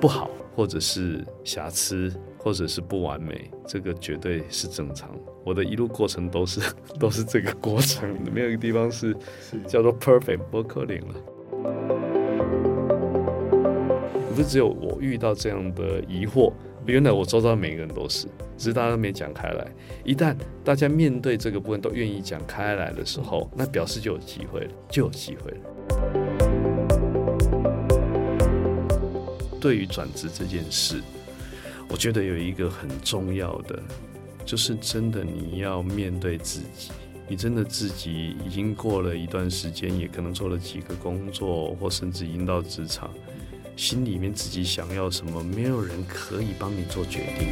[0.00, 5.10] 不好，或者是瑕疵，或者是不完美，这个绝对是正常。
[5.44, 6.60] 我的一路过程都是
[7.00, 9.16] 都是这个过程，没有一个地方是
[9.66, 11.14] 叫做 perfect，不可能了。
[14.28, 16.52] 不是只有我遇到这样的疑惑，
[16.86, 19.66] 原来我周遭每个人都是，只是大家都没讲开来。
[20.04, 25.58] 一旦大家面对这个部分都愿意讲开来的时候，那表示就有机会了，就有机会了。
[29.60, 31.02] 对于转职这件事，
[31.88, 33.82] 我觉得有一个很重要的，
[34.44, 36.90] 就是真的你要面对自己。
[37.30, 43.10] 你真的自己已经过了一段时间，也可能做了几个工作，或甚至已经到职场，
[43.76, 47.48] 心里面自己想要什么，没有人可以帮你做决定。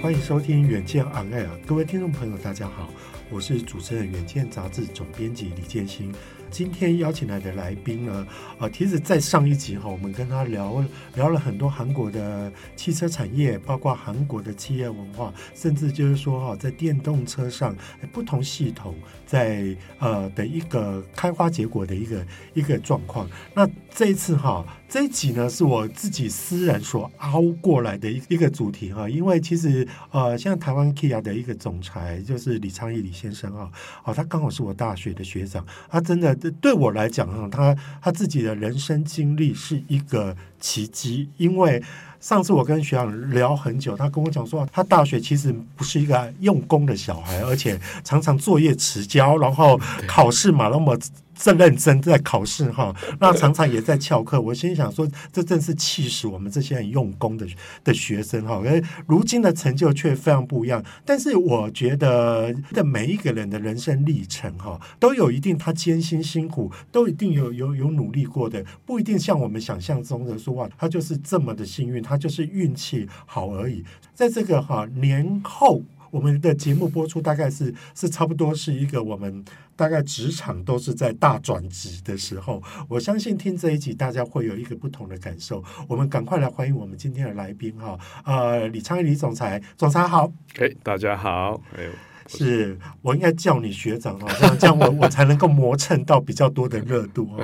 [0.00, 2.90] 欢迎收听《远见 On Air》，各位听众朋友，大家好，
[3.28, 6.12] 我是主持人《远见》杂志总编辑李建兴。
[6.52, 8.26] 今天邀请来的来宾呢，
[8.58, 17.74] 啊，其实，在上一集哈，我们跟他聊聊了很多韩国的汽车产业，包括韩国的企业文化，甚至就是说哈，在电动车上
[18.12, 18.94] 不同系统
[19.26, 23.26] 在呃的一个开花结果的一个一个状况。
[23.54, 33.70] 那这一次哈，这一集呢是我自己私人所凹过来的一一个主题哈，因为其实呃，像台湾 Kia 的一个总裁就是李昌义李先生啊，
[34.04, 36.38] 哦，他刚好是我大学的学长，他真的。
[36.50, 41.82] 对我来讲哈，他他自己的人生经历是一个奇迹，因为
[42.20, 50.98] 上次我跟学长聊很久，他跟我讲说，他大学其实不是一个用功的小孩，而且常常作业迟交，然后考试嘛那么。
[51.42, 54.40] 这认真在考试哈，那常常也在翘课。
[54.40, 57.44] 我心想说，这正是气死我们这些很用功的
[57.82, 58.62] 的学生哈。
[58.64, 60.80] 而如今的成就却非常不一样。
[61.04, 73.84] 但是我觉得，的每一个人的人生历程哈，都有一定他艰辛辛苦，都一定有有有努力过的，不一定像我们想象中的说哇，他就是这么的幸运，他就是运气好而已。
[74.14, 75.82] 在这个哈年后。
[76.12, 79.42] 我们的节目播出大概是是差不多是一个我们
[79.74, 85.64] 大概职场都是在大转职的时候，我相信听这一集大家会有一个不同的感受。
[85.88, 90.30] 我们赶快来欢迎我们今天的来宾哈，呃，李昌义李总裁，总裁好。
[90.58, 91.58] 哎，大家好。
[91.74, 91.86] 哎，
[92.26, 97.42] 是我应该叫你学长哦，这样这样我 我才能够磨蹭到比较多的热度哦。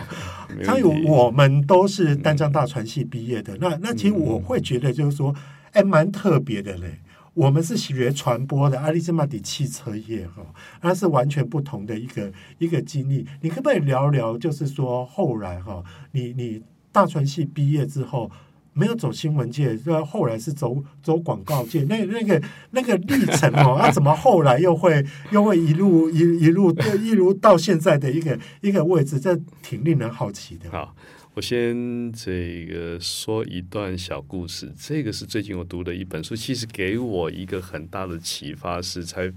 [0.62, 5.34] 昌鎰，我们都是淡江大传系毕业的，那那其实我会觉得就是说，
[5.72, 6.98] 哎，蛮特别的嘞。
[7.38, 10.44] 我们是学传播的，阿里斯马底汽车业哈，
[10.82, 13.24] 那是完全不同的一个一个经历。
[13.40, 16.60] 你可不可以聊聊，就是说后来哈，你你
[16.90, 18.28] 大传系毕业之后，
[18.72, 30.68] 没有走新闻界，就后来是走走广告界，那那个那个历程哦， 那、啊、怎么后来又会又会一路一一路一路到现在的一个一个位置，这挺令人好奇的。
[30.72, 30.92] 好。
[31.38, 39.32] 我先这个说一段小故事，这个是最近我读的一本书，其实给我一个很大的启发，是才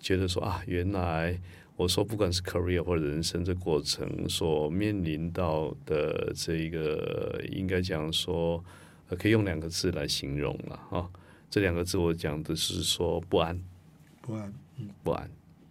[0.00, 1.38] 觉得说啊，原来
[1.76, 8.64] 我说不管是 career 或者人生这过程所面临到的这个，应该讲说
[9.18, 11.06] 可以用两个字来形容了啊，
[11.50, 13.62] 这两个字我讲的是说不安，
[14.22, 15.30] 不安，嗯，不安，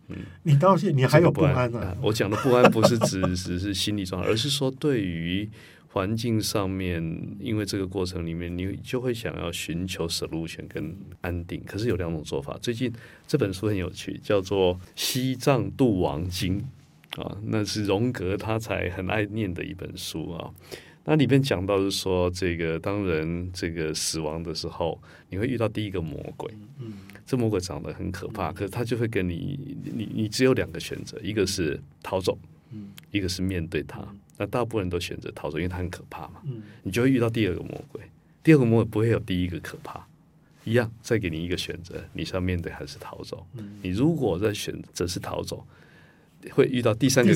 [0.10, 1.80] 嗯，你到现你还有不安呢？
[1.80, 1.98] 啊？
[2.02, 5.50] 我讲的不安不是指只 是心理状态，而是说对于。
[5.94, 7.04] 环境上面，
[7.38, 11.62] 因为这个过程里面，你就会想要寻求 solution 跟安定。
[11.66, 12.58] 可是有两种做法。
[12.62, 12.90] 最近
[13.28, 16.64] 这本书很有趣，叫做《西藏度亡经》
[17.22, 20.50] 啊，那是荣格他才很爱念的一本书啊。
[21.04, 24.98] 那里面讲到是说，这个当人这个死亡的时候，
[25.28, 26.50] 你会遇到第一个魔鬼。
[26.80, 26.94] 嗯，
[27.32, 32.38] 这魔鬼长得很可怕，可是他就会跟你，你你只有两个选择，一个是逃走，
[32.72, 34.06] 嗯，一个是面对他。
[34.38, 36.42] 那大部分人都选择逃走，因为他很可怕嘛。
[36.44, 38.02] 嗯，你就会遇到第二个魔鬼，
[38.44, 40.06] 第二个魔鬼不会有第一个可怕，
[40.66, 43.48] 一样再给你一个选择，你是要面对还是逃走？
[43.54, 45.66] 嗯，你如果在选择是逃走，
[46.52, 47.34] 会遇到第三个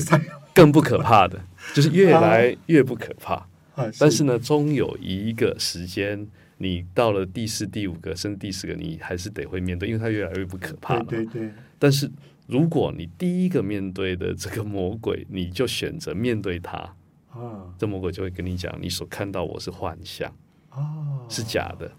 [0.52, 1.42] 更不可怕的，
[1.72, 3.48] 就是越来越不可怕。
[3.76, 6.26] 啊，但是呢，终有一个时间，
[6.58, 11.04] 你到了第四、第五个甚至第四个，你还是得会面对，因为它越来越不可怕了。
[11.04, 12.10] 对对对，但是。
[12.48, 16.78] 如果你第一个面对的这个魔鬼，你就选择面对他，
[17.28, 20.32] 啊，这魔鬼就会跟你讲，你所看到我是幻象，
[20.70, 21.90] 哦，是假的。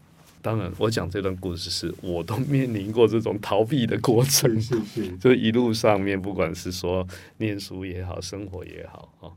[0.41, 7.05] 当然，我讲这段故事是我都面临过这种逃避的过程，是是，是， 就一路上面，不管是说
[7.39, 9.27] 念书也好，生活也好啊，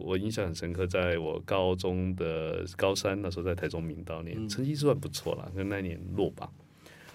[0.00, 6.50] 我印象很深刻，在我高中的高三那时候，在台中明道念，成绩算不错了，跟那年落榜，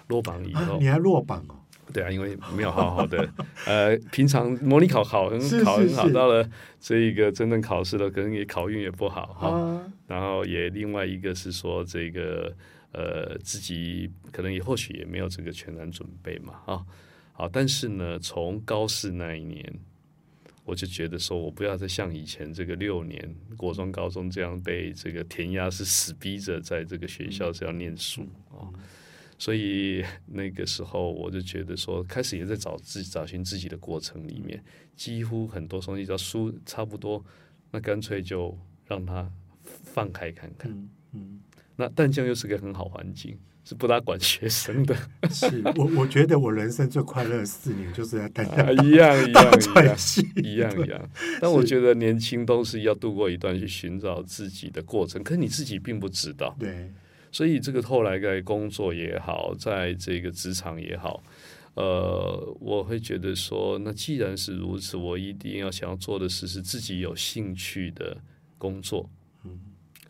[0.07, 1.55] 落榜以后，啊，你还落榜哦。
[1.93, 3.27] 对啊，因为没有好好的，
[3.65, 6.49] 呃，平常模拟考考很考很好，到了
[6.79, 9.49] 这一个真正考试了，可能也考运也不好哈。
[9.49, 12.55] 啊、然后也另外一个是说，这个
[12.93, 16.85] 呃，自己可能也或许也没有这个全然准备嘛，啊，
[17.33, 19.73] 好，但是呢，从高四那一年，
[20.71, 28.71] 我就觉得说我不要再像以前这个六年国中、高中这样被这个填鸭式死逼着在这个学校是要念书啊。
[29.37, 34.63] 所以那个时候我就觉得说，开始也在找自己找寻自己的过程里面，
[34.95, 37.21] 几乎很多东西只要书差不多，
[37.71, 39.29] 那干脆就让它
[39.61, 40.71] 放开看看。
[40.71, 41.41] 嗯，嗯，
[41.75, 44.95] 那淡江又是个很好环境，是不大管学生的。
[45.29, 49.97] 是我我觉得我人生最快乐的四年就是在淡江，啊，一样一样一样
[50.43, 51.09] 一样一样。
[51.39, 56.55] 但我觉得年轻都是要度过一段去寻找自己的过程，可是你自己并不知道。
[56.59, 56.91] 对。
[57.33, 61.23] 所以这个后来在工作也好，在这个职场也好，
[61.75, 68.17] 呃，我会觉得说，那既然是如此，我一定要想要做的事是自己有兴趣的
[68.57, 69.09] 工作。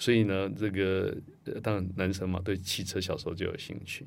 [0.02, 1.16] 嗯，所以呢，这个
[1.62, 4.06] 当然男生嘛，对汽车小时候就有兴趣。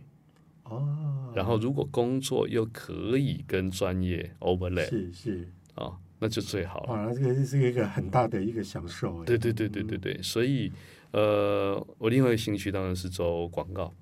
[0.65, 1.33] 哦。
[1.35, 6.93] 然后如果工作又可以跟专业 overlap，是是啊，那就最好了。
[6.93, 9.25] 啊，这个是一个很大的一个享受。
[9.25, 10.73] 对对对对对对，所以。
[11.17, 13.95] 呃，我另外一个兴趣当然是做广告，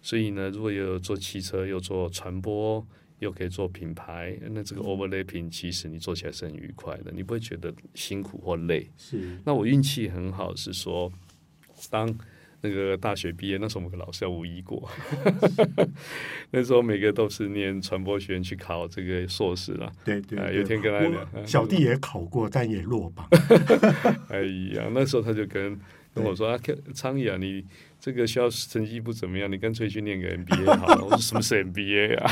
[0.00, 2.86] 所以呢，如果有做汽车，又做传播，
[3.18, 8.88] 又可以做品牌，那这个 overlapping 其实你做起来是很愉快的，你不会觉得辛苦或累。
[8.96, 9.36] 是。
[9.44, 11.12] 那我运气很好，是说
[11.90, 12.12] 当
[12.60, 14.88] 那个大学毕业，那时候我们跟老师叫吴一过，
[16.50, 19.92] 那时候每个都是念传播学院去考这个硕士了。
[20.04, 20.38] 对对。
[20.54, 21.00] 有一天跟他
[21.34, 23.26] 讲，小弟也考过，但也落榜。
[24.30, 24.42] 哎
[24.74, 25.78] 呀，那时候他就跟。
[26.14, 26.58] 跟我说啊，
[26.92, 27.64] 昌义啊，你
[27.98, 31.04] 这个学校成绩不怎么样，你干脆去念个 MBA 好了。
[31.08, 32.30] 我说什么是 MBA 啊？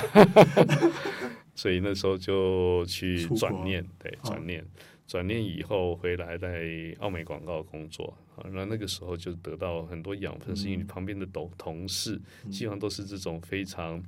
[1.55, 4.62] 所以那时候就去转念，对，转念，
[5.11, 8.17] 转念以后回来在奥美广告工作。
[8.37, 8.47] 啊。
[8.53, 12.17] 那那个时候就得到很多养分，是因为你旁边的同同事
[12.49, 14.01] 基本上都是这种非常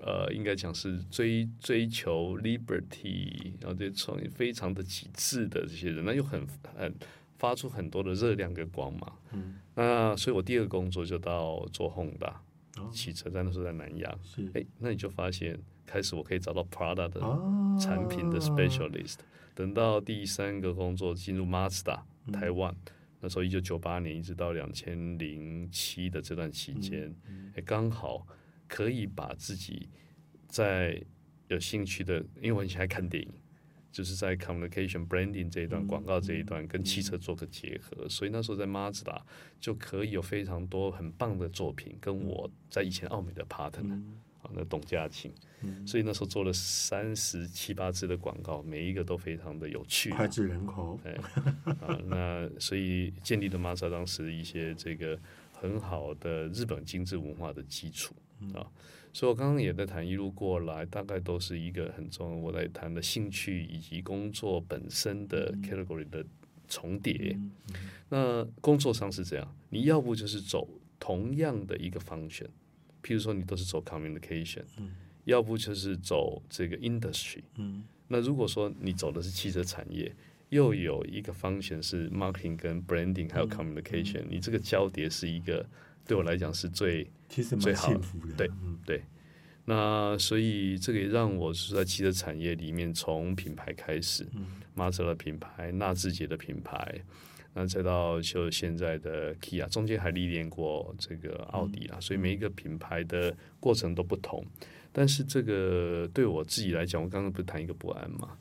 [0.00, 6.92] 呃，应该讲是追追求 liberty，然后对创意非常的极致的这些人，那又很很。
[7.38, 12.34] 发出很多的热量跟光芒，嗯，那所以我第二个工作就到做 Honda
[12.92, 17.20] 汽车，站那时候在南洋，是，哎，那你就发现开始我可以找到 Prada 的
[17.80, 22.00] 产品的 specialist，哦，等到第三个工作进入 Mazda
[22.32, 27.14] 台湾，嗯，那时候一九九八年一直到两千零七的这段期间，
[27.64, 28.26] 刚好
[28.68, 29.88] 可以把自己
[30.48, 31.02] 在
[31.48, 33.32] 有兴趣的，因为我很喜欢看电影。
[33.92, 39.20] 就是在 communication branding 这一段广告这一段跟汽车做个结合，所以那时候在 Mazda
[39.60, 44.02] 就可以有非常多很棒的作品，跟我在以前奥美的 partner
[44.52, 45.32] 啊，那董家庆，
[45.86, 50.98] 所以那时候做了三十七八支的广告，每一个都非常的有趣，脍炙人口。
[51.02, 51.12] 对
[51.80, 55.18] 啊，那所以建立了 Mazda 当时一些这个
[55.52, 58.14] 很好的日本精致文化的基础
[58.54, 58.66] 啊。
[59.14, 62.36] 所以，我刚刚也在谈一路过来，大概都是一个很重要。
[62.36, 66.24] 我在谈的兴趣以及工作本身的 category 的
[66.66, 67.38] 重叠。
[68.08, 70.66] 那工作上是这样，你要不就是走
[70.98, 72.46] 同样的一个 function，
[73.02, 74.94] 譬如说你都是走 communication，、嗯、
[75.24, 77.84] 要不就是走这个 industry、嗯。
[78.08, 80.14] 那如果说你走的是汽车产业，
[80.50, 85.66] 又有一个 function 是 marketing 跟 branding，还有 communication，、你这个交叠是一个。
[86.04, 88.00] 对我来讲是最其实最好的，
[88.36, 89.00] 对、嗯、对。
[89.64, 94.26] 那所以这个也让我是在汽车产业里面，从品牌开始，
[94.74, 97.00] 马自达的品牌、纳智捷的品牌，
[97.54, 101.98] 那再到就现在的 Kia，中间还历练过这个奥迪啦。
[102.00, 104.44] 所以每一个品牌的过程都不同，
[104.92, 108.36] 但是这个对我自己来讲，我刚刚不是谈一个不安嘛？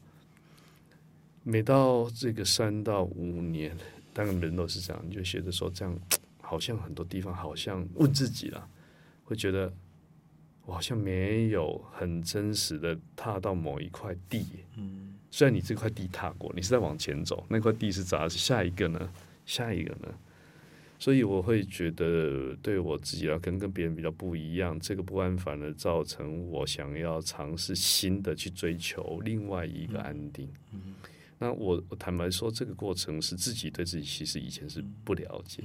[1.43, 3.75] 每到这个三到五年，
[4.13, 5.99] 当然人都是这样，你就觉得说这样。
[6.43, 8.67] 好像很多地方好像问自己了，
[9.23, 9.73] 会觉得
[10.65, 14.45] 我好像没有很真实的踏到某一块地。
[14.75, 18.29] 嗯，虽然你这块地踏过，你是在往前走，那块地是咋？
[18.29, 19.09] 下一个呢？
[19.45, 20.13] 下一个呢？
[20.99, 30.47] 所以我会觉得，对我自己要跟跟别人比较不一样，这个不安反而造成我想要尝试新的去追求另外一个安定。
[31.39, 35.63] 那我我坦白说，这个过程是自己对自己其实以前是不了解。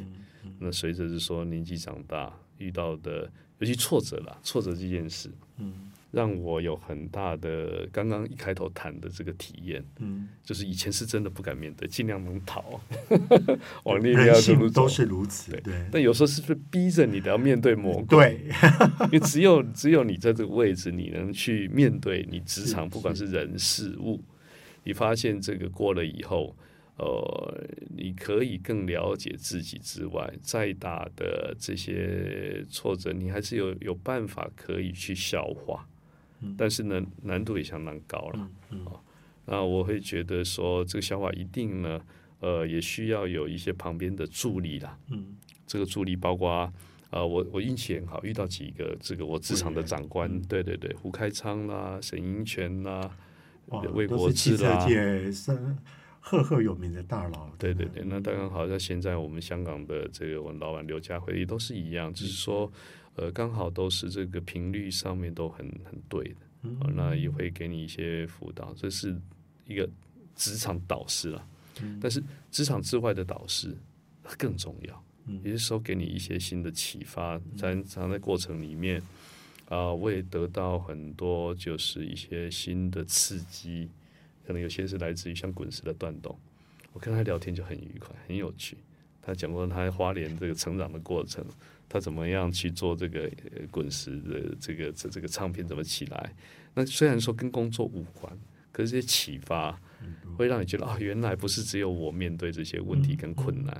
[0.58, 12.80] 那随着是说年纪长大，遇到的尤其挫折啦，挫折这件事，嗯，让我有很大的刚刚一开头谈的这个体验，嗯，就是以前是真的不敢面对，尽量能逃，
[13.84, 15.60] 往那边走都是如此，对。
[15.60, 18.16] 对，但有时候是不是逼着你的要面对魔鬼？
[18.16, 18.50] 对，
[19.12, 24.22] 因为只有只有你在这个位置，你能去面对你职场，不管是人事物，
[24.84, 26.56] 你发现这个过了以后。
[26.98, 27.62] 呃，
[27.94, 35.86] 你可以更了解自己之外，再大的这些挫折，你还是有有办法可以去消化。
[36.46, 38.40] 嗯、但是呢，难度也相当高了。
[38.40, 38.86] 啊、嗯嗯。
[38.86, 39.00] 哦，
[39.44, 42.00] 那我会觉得说，这个消化一定呢，
[42.40, 44.98] 呃，也需要有一些旁边的助力啦。
[45.10, 45.36] 嗯，
[45.66, 46.72] 这个助力包括
[47.10, 53.10] 呃，我我运气很好，遇到几个这个我职场的长官，嗯、对对对，胡开昌啦，沈英权啦，
[53.94, 54.86] 魏国志啦。
[56.28, 62.68] 赫赫有名的大佬，对对对，那当然好像现在我们香港的这个我们老板刘家辉也都是一样，就是说，
[63.16, 69.18] 呃，刚好都是这个频率上面都很很对的，嗯呃，那也会给你一些辅导，这是
[69.66, 69.88] 一个
[70.34, 71.48] 职场导师了，
[71.82, 73.74] 嗯，但是职场之外的导师
[74.38, 75.04] 更重要，
[75.42, 79.00] 有些时候给你一些新的启发，在常在过程里面
[79.68, 83.88] 啊，呃，我也得到很多就是一些新的刺激。
[84.46, 86.38] 可能有些是来自于像滚石的段董，
[86.92, 88.76] 我跟他聊天就很愉快，很有趣。
[89.20, 91.44] 他讲过他花莲这个成长的过程，
[91.88, 93.30] 他怎么样去做这个
[93.70, 96.34] 滚石的这个这这个唱片怎么起来？
[96.74, 98.36] 那虽然说跟工作无关，
[98.72, 99.80] 可是这些启发
[100.36, 103.74] 会让你觉得啊、哦，原来不是只有我面对这些问题跟困难，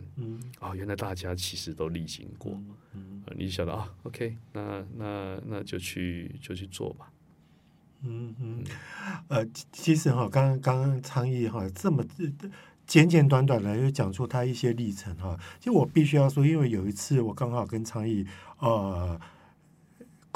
[0.59, 2.53] 啊、哦，原来大家其实都历经过。
[2.95, 7.13] 嗯你晓得啊，OK，那那那就去就去做吧。
[8.03, 8.65] 嗯嗯，
[9.29, 12.05] 呃，其实哈，刚刚刚刚昌义哈这么
[12.87, 18.27] 简简短短的就讲出他一些历程哈，就我必须要说，因为有一次我刚好跟昌义
[18.61, 19.21] 呃。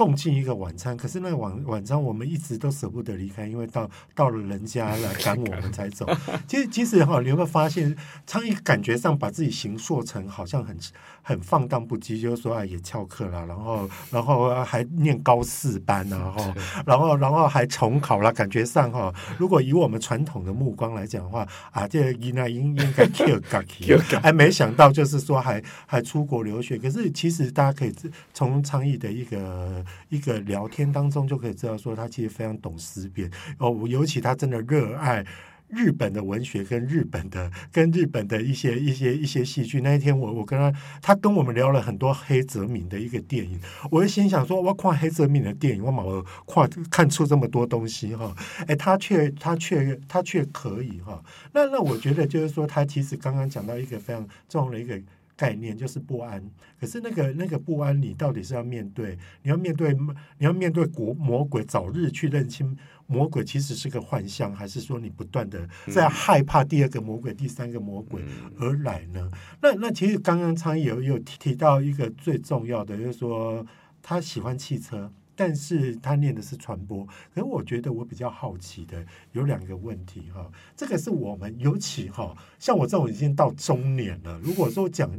[0.01, 6.09] 共进一个晚餐，可是那个晚晚餐我们一直都舍不得离开，因为到到了人家来赶我们才走。
[6.49, 7.95] 其实其实哈，你有没有发现，
[8.27, 10.75] 昌义感觉上把自己形塑成好像很
[11.21, 16.55] 很放荡不羁，就是说啊也翘课了，然后然后还念高四班啊，哈，
[16.87, 27.95] 然后然后还重考了，感觉上哈，如果以我们传统的目光来讲的话啊，这个应该应应该 Q 嘎 Q，哎，没想到就是说还还出国留学，可是其实大家可以
[28.33, 29.85] 从昌义的一个。
[30.09, 35.25] 一个聊天当中就可以知道，说他其实非常懂思辨哦，尤其他真的热爱
[35.69, 39.81] 日本的文学跟日本的跟日本的一些一些一些戏剧。
[39.81, 48.35] 那一天我我跟他，他跟我们聊了很多黑泽明的一个电影，我就心想说，我看黑泽明的电影，我冇看看出这么多东西哈，
[48.67, 51.23] 哎，他却他却他却可以哈。
[51.53, 55.01] 那那我觉得就是说，他其实刚刚讲到一个非常重要的一个。
[55.41, 56.45] 概念就是不安，
[56.79, 59.17] 可是那个那个不安，你到底是要面对？
[59.43, 59.95] 你要面对，
[60.37, 68.23] 你要面对国魔鬼，早日去认清魔鬼其实是个幻象，还是说你不断的在害怕第二个魔鬼、第三个魔鬼
[68.59, 69.31] 而来呢？
[69.63, 73.67] 那那其实刚刚昌义有有提到一个最重要的，就是说
[74.03, 75.11] 他喜欢汽车。
[75.41, 77.03] 但是他念的是传播，
[77.35, 85.11] 可是我觉得我比较好奇的有两个问题哈，这个是我们尤其哈，像我这种已经到中年了，如果说讲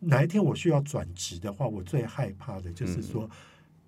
[0.00, 3.30] 哪一天我需要转职的话，我最害怕的就是说，嗯、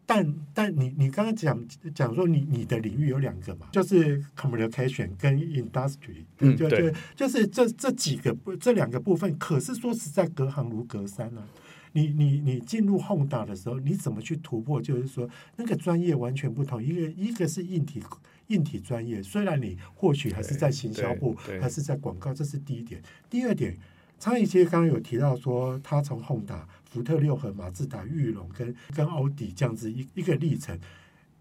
[0.07, 1.63] 但但你你刚刚讲
[1.95, 11.47] 讲说你你的领域有两个嘛，就是 communication 跟 industry，对对对，就是这这几个这两个部分，可是说实在隔行如隔山啊。
[11.93, 14.81] 你你你进入 Honda 的时候，你怎么去突破？
[14.81, 16.83] 就是说，那个专业完全不同。
[16.83, 18.03] 一个一个是硬体
[18.49, 23.01] 硬体专业，虽然你或许还是在行销部，还是在广告，这是第一点。
[23.29, 23.77] 第二点，
[24.19, 30.79] 昌义其实刚刚有提到说，他从 Honda、福特六和、马自达、裕隆跟跟奥迪这样子一一个历程。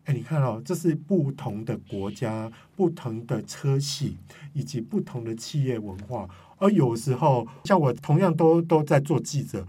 [0.06, 4.18] 哎，你看哦，这是不同的国家、不同的车系
[4.54, 6.28] 以及不同的企业文化。
[6.58, 9.66] 而有时候，像我同样都都在做记者。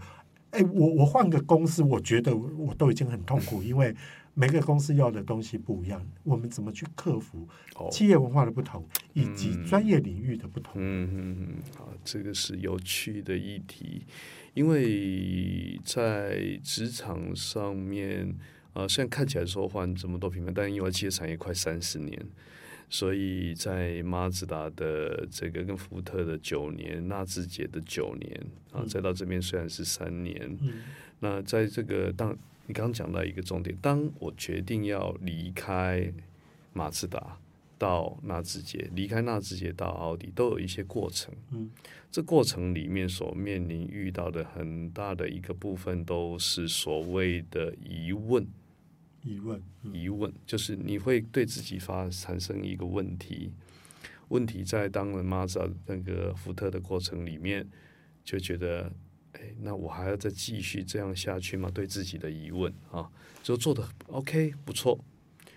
[0.53, 3.93] 哎，我我换个公司，我觉得我都已经很痛苦，因为
[4.35, 6.05] 每个公司要的东西不一样。
[6.23, 7.47] 我们怎么去克服
[7.91, 10.73] 企业文化的不同，以及专业领域的不同？
[10.75, 14.05] 嗯嗯嗯，好，这个是有趣的议题，
[14.53, 18.35] 因为在职场上面
[18.73, 22.23] 啊，虽然看起来说换这么多品牌，但因为汽车产业快三十年。
[22.93, 28.39] 所以在马自达的这个跟福特的九年，纳智捷的九年
[28.71, 30.73] 啊，再到这边虽然是三年，嗯、
[31.19, 36.13] 那在这个当你刚刚讲到一个重点，当我决定要离开
[36.71, 37.39] 马自达
[37.79, 41.33] 到纳智捷，离开纳智捷到奥迪，都有一些过程。
[41.49, 41.71] 嗯，
[42.11, 48.45] 这过程里面所面临遇到的很大的一个部分，都是所谓的疑问。
[49.23, 49.61] 疑问，
[49.93, 53.51] 疑问就是你会对自己发产生一个问题，
[54.27, 57.67] 问题在当了马自达那个福特的过程里面，
[58.23, 58.91] 就觉得，
[59.33, 61.71] 哎，那我还要再继续这样下去吗？
[61.73, 63.09] 对自己的疑问啊，
[63.41, 64.99] 就做的 OK 不错。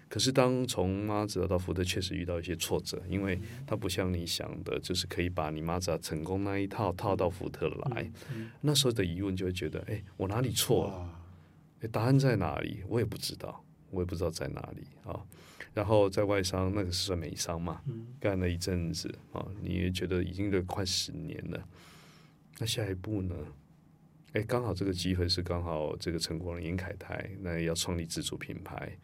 [0.09, 8.09] 可是当从马自达到福特，确实遇到一些挫折，因为它不像你想的，就是可以把你马自达成功那一套套到福特来。
[8.61, 11.23] 那时候的疑问就会觉得，哎，我哪里错了？
[11.91, 12.83] 答案在哪里？
[12.89, 15.21] 我也不知道，我也不知道在哪里啊。
[15.75, 17.83] 然后在外商，那个是算美商嘛，
[18.19, 21.69] 干了一阵子啊，你也觉得已经都快十年了。
[22.59, 23.35] 那下一步呢？
[24.33, 28.97] 哎，刚好这个机会是刚好这个成功了，严凯泰那要创立自主品牌。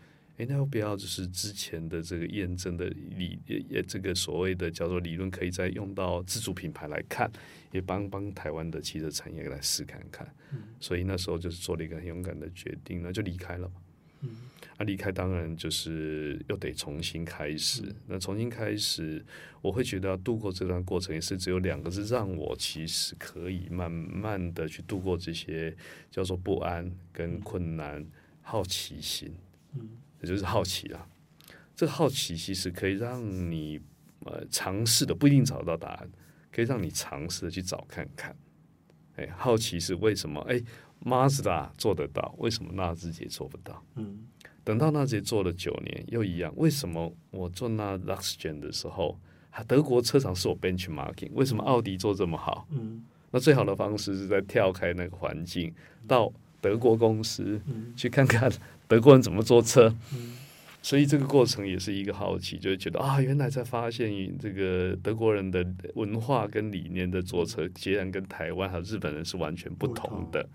[0.42, 7.30] 哎，那要不要就是之前的这个验证的理，也这个所谓的叫做理论，可以再用到自主品牌来看，
[7.70, 10.26] 也帮帮台湾的汽车产业来试看看。
[10.52, 13.74] 嗯、所以那时候就是做了一个很勇敢的决定，那就离开了嘛。
[14.22, 14.30] 嗯，
[14.78, 17.82] 啊，离开当然就是又得重新开始。
[17.82, 19.24] 嗯、那重新开始，
[19.60, 25.72] 我会觉得要度过这段过程，也是只有两个字，让我其实可以慢慢的去度过这些
[26.10, 29.32] 叫做不安跟困难、嗯、好奇心。
[29.76, 29.88] 嗯。
[30.22, 31.06] 也就是好奇啊，
[31.74, 33.80] 这个好奇其实可以让你
[34.24, 36.08] 呃尝试的不一定找得到答案，
[36.50, 38.34] 可以让你尝试的去找看看。
[39.16, 40.40] 哎，好奇是为什么？
[40.48, 40.62] 哎，
[41.00, 43.84] 马自达做得到，为什么纳智捷做不到？
[43.96, 44.26] 嗯，
[44.64, 49.18] 等到纳智捷做了九年，又一样，为什么我做那 Luxgen 的时候，
[49.66, 52.66] 德国车厂是我 benchmarking，为什么奥迪做这么好？
[52.70, 55.74] 嗯，那最好的方式是在跳开那个环境，
[56.06, 57.60] 到德国公司
[57.96, 58.50] 去看看。
[58.92, 59.96] 德国人怎么坐车？
[60.82, 70.46] 所以这个过程也是一个好奇，就会觉得啊，原来在发现这个德国人的文化跟理念的坐车，截然跟台湾还有日本人是完全不同的，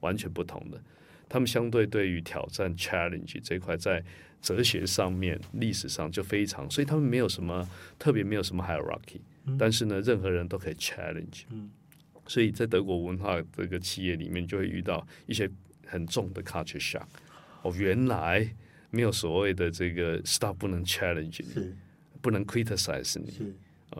[0.00, 0.80] 完全不同的。
[1.28, 4.02] 他们相对对于挑战 challenge 这块，在
[4.40, 7.68] 哲学上面、历史上就非常，所以他们没有什么
[7.98, 9.20] 特别，没有什么 hierarchy，
[9.58, 11.42] 但是呢，任何人都可以 challenge。
[12.26, 15.50] 所以在德国文化这个企业里面，就会遇到一些
[15.84, 17.04] 很重的 culture shock。
[17.62, 18.48] 哦，原来
[18.90, 21.72] 没有所谓的这个 stop 不能 challenge 你，
[22.20, 23.30] 不能 criticize 你。
[23.30, 23.54] 是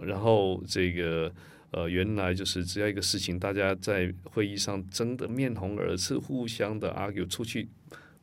[0.07, 1.31] 然后这个
[1.71, 7.69] 呃，原来就是只要一个事情，大家在会议上争得面红耳赤，互相的 argue，出去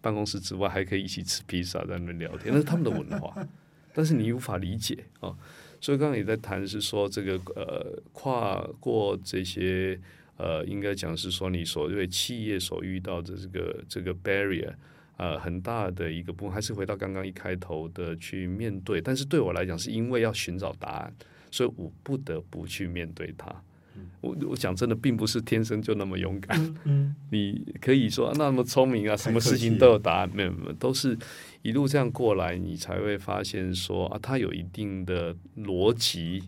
[0.02, 3.48] 办公室之外还可以一起吃披萨，在那边聊天， 那是他们的文化。
[3.94, 5.36] 但是你无法理解啊，
[5.80, 10.00] 所以刚刚也在谈是说这个呃，跨过这些
[10.38, 14.74] 呃，应该讲是说你所谓企业所遇到的这个这个 barrier。
[15.20, 21.14] 呃，很大的一个部分还是回到刚刚一开头的去面对，但是对我来讲，是因为要寻找答案，
[21.52, 23.54] 所以我不得不去面对它。
[23.98, 26.58] 嗯、我我讲真的，并不是天生就那么勇敢。
[26.64, 31.18] 嗯嗯、 你可以说那么聪明啊，什么事情都有答案，没有没有，都是
[31.64, 36.44] 一路这样过来，你才会发现说啊，它有一定的逻辑，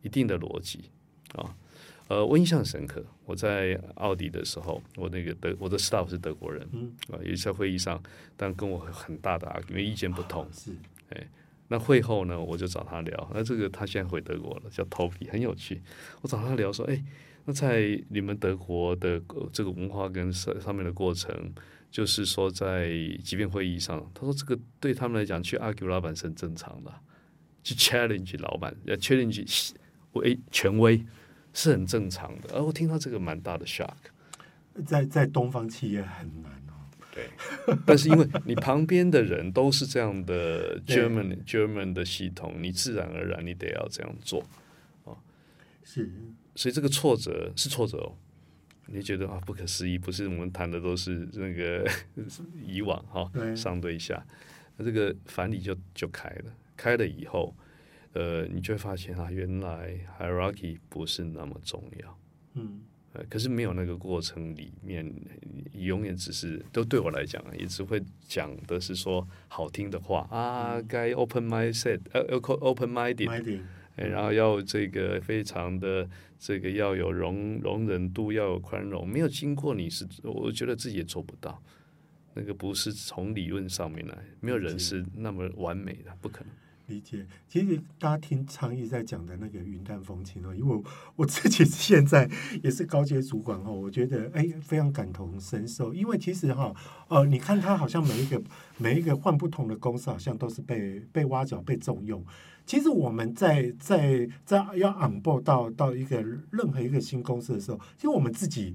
[0.00, 0.80] 一定的逻辑
[1.34, 1.54] 啊。
[2.08, 3.04] 呃，我印象很深刻。
[3.24, 8.00] 我在奥迪的时候，我那个德我的 staff 是德国人，嗯，啊，也在会议上，
[8.36, 10.70] 但跟我很大的啊，因为意见不同，啊、是，
[11.10, 11.28] 哎，
[11.66, 13.30] 那会后呢，我就找他聊。
[13.34, 15.82] 那这个他现在回德国了，叫 Toby，很有趣。
[16.22, 17.02] 我找他聊说，哎，
[17.44, 19.20] 那在你们德国的
[19.52, 21.52] 这个文化跟上上面的过程，
[21.90, 22.88] 就是说在
[23.24, 26.94] 即便会议上，他说这个对他们来讲，去 argue 老板是很正常的，
[27.64, 29.72] 去 challenge 老板，要 challenge
[30.12, 31.04] 威权威。
[31.58, 33.96] 是很正常的，而我听到这个蛮大的 shock，
[34.84, 36.76] 在在东方企业很难哦。
[37.10, 37.30] 对，
[37.86, 44.44] 但是因为你旁边的人都是这样的 German German 的系统，你自然而然你得要这样做
[45.06, 45.16] 啊。
[45.82, 46.12] 是，
[46.54, 48.12] 所以这个挫折是挫折哦。
[48.88, 51.90] 你觉得啊，不可思议，不是我们谈的都是那个
[52.62, 54.22] 以往哈，对上对下，
[54.76, 57.56] 那这个反理就就开了，开了以后。
[58.16, 62.18] 呃，你就会发现啊，原来 hierarchy 不是那么重要，
[62.54, 62.80] 嗯，
[63.12, 65.04] 呃，可是没有那个过程里面，
[65.74, 72.22] 永远只是都对我来讲啊，也只会讲的是说好听的话啊，该 open mindset，呃
[72.60, 73.60] ，open minded，
[73.96, 81.62] 然后要这个非常的这个要有容容忍度，要有宽容，没有经过你是，我觉得自己也做不到，
[82.32, 86.48] 那个不是从理论上面来，没有人是那么完美的，不可能。
[86.88, 90.84] 理解，其实大家听昌义在讲的那个云淡风轻哦，因为我，
[91.16, 92.30] 我自己现在
[92.62, 96.72] 也是高阶主管哦，我觉得哎非常感同身受，因为其实哈
[97.08, 98.40] 呃，你看他好像每一个
[98.78, 102.24] 每一个换不同的公司，好像都是被被挖角被重用。
[102.64, 106.20] 其实我们在在在要 onboard 到到一个
[106.50, 108.74] 任何一个新公司的时候，其实我们自己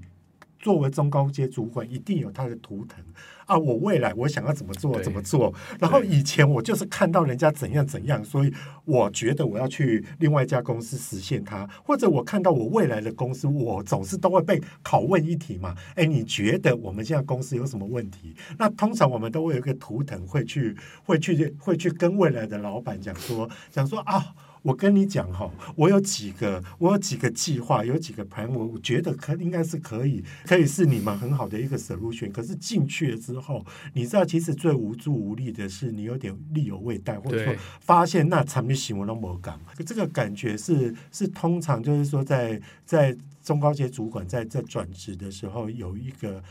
[0.58, 3.04] 作为中高阶主管，一定有他的图腾。
[3.52, 3.58] 啊！
[3.58, 8.52] 我未来我想要怎么做怎么做，然后以前我就是看到人家怎样怎样，所以
[8.86, 15.74] 我觉得我要去另外一家公司实现它，或者我看到我未来的公司，我总是都会被拷问一题嘛。
[15.94, 18.34] 哎，你觉得我们现在公司有什么问题？
[18.58, 24.34] 那通常我们都会有一个图腾，会去会去会去跟未来的老板讲说，讲说啊。
[24.62, 32.30] 我跟你讲哈，我有几个，我有几个计划，有几个 plan，我觉得可应该是可以，可以是你们很好的一个 solution。
[32.30, 39.58] 可是进去了之后，你知道，其实最无助无力的是你有点力有未逮，或者说发现那产品行为都没感。
[39.84, 46.42] 这个感觉是是通常就是说在，在在中高阶主管在在转职的时候有一个。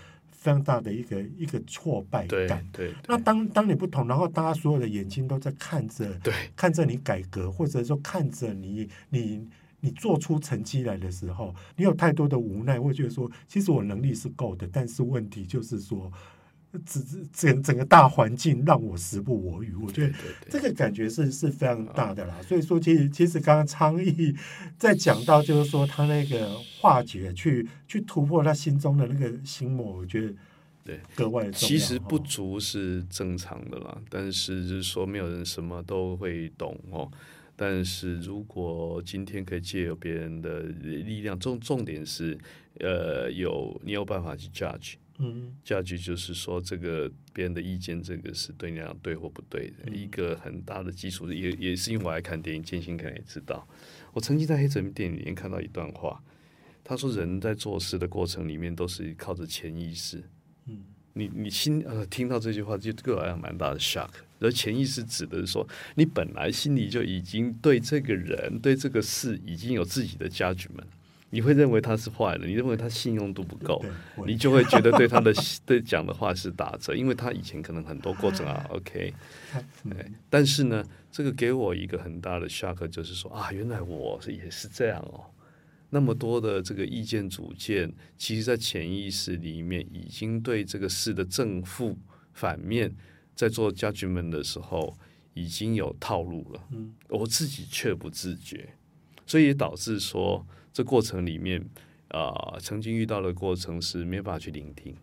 [0.42, 2.68] 非常大的一个一个挫败感。
[2.74, 9.48] 对，对，那当当你不同，然后大家所有的眼睛都在看着，对，看着你改革，或者说看着你你
[9.80, 16.12] 你做出成绩来的时候，你有太多的无奈，会觉得说，其实我能力是够的，但是问题就是说。
[16.86, 20.14] 整整整个大环境让我时不我与，我觉得
[20.50, 22.42] 这个感觉是是非常大的啦。
[22.42, 24.34] 所以说，其实其实刚刚昌毅
[24.78, 30.34] 在讲到，就是说他那个化解，去去突破他心中的那个心魔，我觉得
[30.86, 31.58] 对格外重要。
[31.58, 37.12] 其实不足是正常的啦，但是就是说没有人什么都会懂哦。
[37.58, 42.36] 但是如果今天可以借由别人的力量，重重点是
[42.80, 44.94] 呃有你有办法去 judge。
[45.22, 51.32] 嗯，价值就是说，这个别人的意见，这个是对你来讲对或不对的、嗯、一个很大的基础。
[51.32, 53.68] 也也是因为我爱看电影，建新可能也知道。
[54.14, 56.22] 我曾经在黑泽明电影里面看到一段话，
[56.84, 60.24] 他说：“人在做事的过程里面都是靠着潜意识。”
[60.66, 64.10] 嗯，你你心呃听到这句话就对我来讲蛮大的 shock。
[64.40, 70.88] 而潜意识指的是说，你本来心里就已经对这个人、对这个事已经有自己的 judgment。
[71.34, 73.84] 你会认为他是坏人，你认为他信用度不够，
[74.28, 75.34] 你就会觉得 对他的
[75.66, 79.14] 对讲的话是打折，因为他以前可能很多过程啊， OK，
[79.90, 85.24] 对，但是呢，这个给我一个很大的 shock，就是说啊，原来我也是这样哦，
[85.90, 91.98] 那么多的这个意见主见，其实在潜意识里面已经对这个事的正负
[92.34, 92.94] 反面，
[93.34, 94.98] 在做 judgment 的时候
[95.34, 98.68] 已经有套路了，嗯，我自己却不自觉，
[99.26, 100.46] 所以也导致说。
[100.74, 101.62] 这过程里面，
[102.10, 104.96] 啊、呃，曾经遇到的过程是没办法去聆听，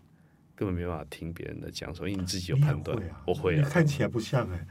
[0.54, 2.96] 根本没办法听别人的讲，所以你自己有判断。
[2.96, 4.66] 会啊、我会啊，看起来不像哎，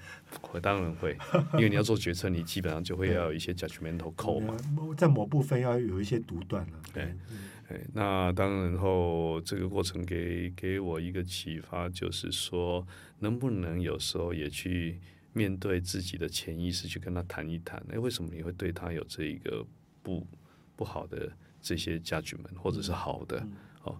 [0.52, 1.18] 我当然会，
[1.54, 4.58] 因为你要做决策，你基本上就会要有一些 judgmental call 嘛，
[4.98, 6.82] 在某部分要有一些独断了。
[6.94, 7.04] 对，
[7.70, 12.86] 哎，那当然后这个过程给给我一个启发，就是说，
[13.20, 15.00] 能不能有时候也去
[15.34, 19.66] 面对自己的潜意识，去跟他谈一谈，哎，为什么你会对他有这一个
[20.02, 20.26] 不？
[20.78, 21.30] 不好的
[21.62, 23.52] 这些家具们，或者是好的，嗯、
[23.84, 23.98] 哦，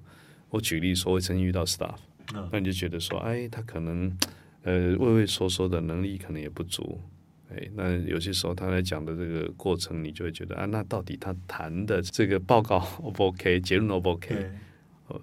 [0.50, 1.98] 我举例说，我曾经遇到 staff，、
[2.34, 4.16] 嗯、那你就觉得说，哎，他可能
[4.62, 7.02] 呃畏畏缩缩的能力可能也不足，
[7.50, 14.52] 哎，那有些时候他在讲的这个过程，你就会觉得啊，那到底他谈的这个报告 O 不 OK，结论 O 不 OK？
[15.08, 15.22] 哦，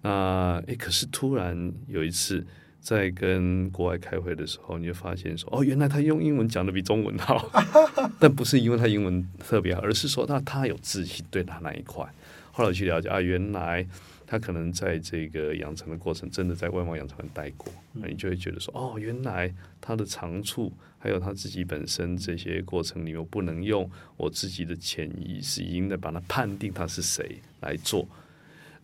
[0.00, 2.46] 那哎，可是突然有一次。
[2.82, 7.48] 在跟国外开会的时候，你就发现说，哦，原来他用英文讲的比中文好，
[8.18, 12.04] 但不是因为他英文特别好，而是说他他有自信对他那一块。
[12.50, 13.86] 后来去了解啊，原来
[14.26, 28.06] 他可能在这个养成的过程，真的在外贸养成待过，那你就会觉得说，哦，原来他的长处，还有他自己本身这些过程里面，不能用我自己的潜意识，已经在把他判定他是谁来做。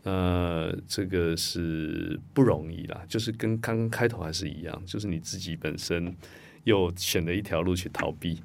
[0.05, 6.17] 呃，这个是不容易啦，就是跟刚开头还是一样，就是你自己本身
[6.65, 8.41] 又选了一条路去逃避。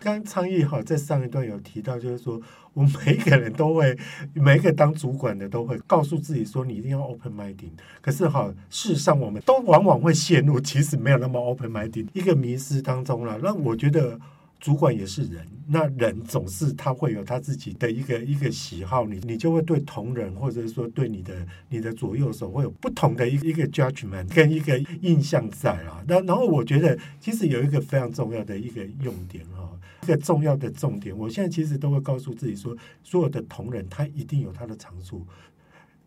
[0.00, 2.40] 刚昌义哈在上一段有提到，就是说
[2.72, 3.98] 我每一个人都会，
[4.32, 7.72] 每一个当主管的都会告诉自己说，你一定要 open minded。
[8.00, 13.38] 可是哈，事实上我们都往往会陷入其实没有那么 open minded 一个迷失当中了。
[13.42, 14.18] 那我觉得。
[14.58, 21.34] 主管也是人，那人总是他会有他自己的一个一个喜好，你你就会对同仁或者说对你的
[21.68, 26.02] 你的左右手会有不同的一个一个 judgment 跟一个印象在啊。
[26.08, 29.70] 那然后我觉得其实有一个非常重要的一个用点哈，
[30.02, 35.24] 一个重要的重点，我现在其实都会告诉自己说，所有的同仁他一定有他的长处，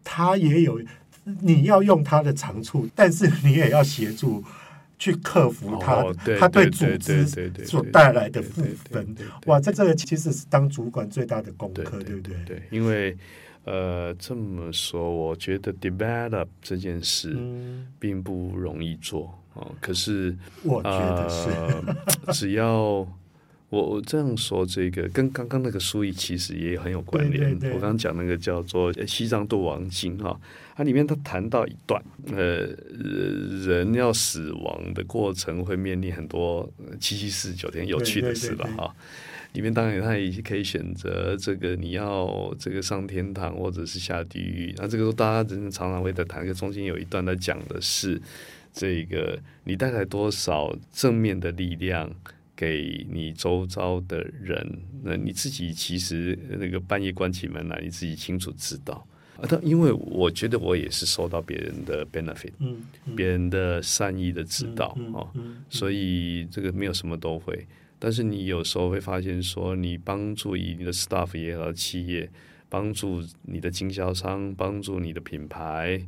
[0.03, 0.81] 他也有
[1.41, 4.43] 你要用他的长处，但是你也要协助。
[4.99, 7.25] 去克服它，它、对他对组织
[7.65, 12.35] 所带来的负分，哇，在这个其实是当主管最大的功课，对，不对？
[12.45, 13.17] 对，因为
[13.63, 17.37] 呃，这么说，我觉得 develop 这件事
[17.97, 19.71] 并不容易做哦。
[19.79, 21.95] 可是我觉得是，呃、
[22.33, 23.07] 只要
[23.69, 27.51] 我我这样说，这个跟刚刚那个书意其实也很有关联。
[27.51, 30.39] 对对对，我刚刚讲那个叫做《西藏度亡经》哈，
[30.75, 32.67] 它里面它谈到一段，呃，
[33.63, 36.67] 人要死亡的过程会面临很多
[36.99, 38.95] 七七四十九天有趣的事吧哈。
[39.53, 48.19] 里面当然他也可以选择这个你要这个上天堂或者是下地狱，那这个时候大家真的常常会在谈，个中间有一段在讲的是
[48.73, 52.11] 这个你带来多少正面的力量。
[52.59, 59.47] 给你周遭的人，那你自己其实那个半夜关起门来，你自己清楚知道啊。
[59.47, 65.31] 但因为我觉得我也是受到别人的 benefit，嗯，嗯，别人的善意的指导哦，
[65.69, 67.65] 所以这个没有什么都会。
[67.97, 72.29] 但是你有时候会发现，说你帮助以你的 staff 也好，企业
[72.67, 76.05] 帮助你的经销商，帮助你的品牌，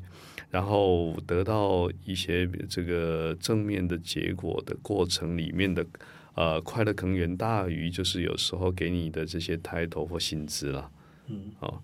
[0.49, 5.87] 然后得到一些这个正面的结果的过程里面的。
[6.33, 10.89] 呃，快乐可能远大于就是有时候给你的这些 title 或薪资了。
[11.27, 11.77] 嗯，哦，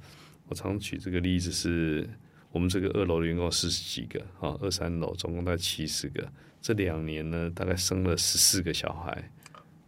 [0.47, 2.09] 我常举这个例子是，
[2.53, 6.25] 我们这个二楼的员工四十几个，啊、哦，二三楼总共大概七十个，
[6.61, 9.29] 这两年呢，大概生了十四个小孩。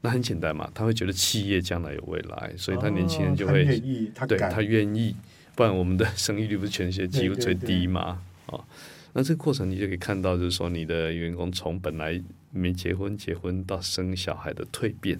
[0.01, 5.15] 那很简单嘛，他会觉得企业将来有未来，所以他年轻人就会，哦、他对他愿意，
[5.55, 8.01] 不然我们的生育率不是全世界几乎最低嘛？
[8.01, 8.65] 啊、哦，
[9.13, 12.21] 那这个过程你就可以看到，就是说你的员工从本来。
[12.51, 15.19] 没结婚，结婚到生小孩的蜕变，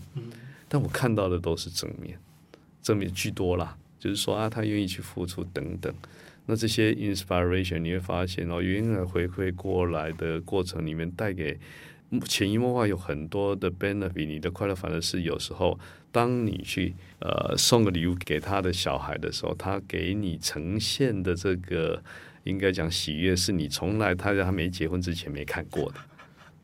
[0.68, 2.18] 但我看到的都是正面，
[2.82, 3.78] 正面居多啦。
[4.00, 5.94] 就是说啊，他愿意去付出等等。
[6.46, 11.60] 那这些 inspiration 你会发现哦，原来回馈过来的过程里面，带给
[12.26, 14.26] 潜移默化有很多的 benefit。
[14.26, 15.78] 你的快乐反而是有时候，
[16.12, 22.02] 当你去呃送个礼物给他的小孩的时候，他给你呈现的这个
[22.46, 26.00] 应该讲喜悦，是你从来他在他没结婚之前没看过的。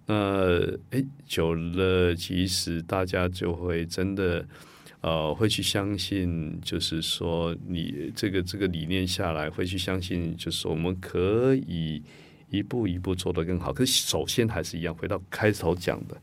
[0.07, 4.45] 呃，哎，久了，其实大家就会真的，
[5.01, 12.03] 呃，会去相信，就是说，你这个这个理念下来，会去相信，就是我们可以
[12.51, 13.73] 一步一步做得更好。
[13.73, 16.21] 可是，首先还是一样，回到开头讲的，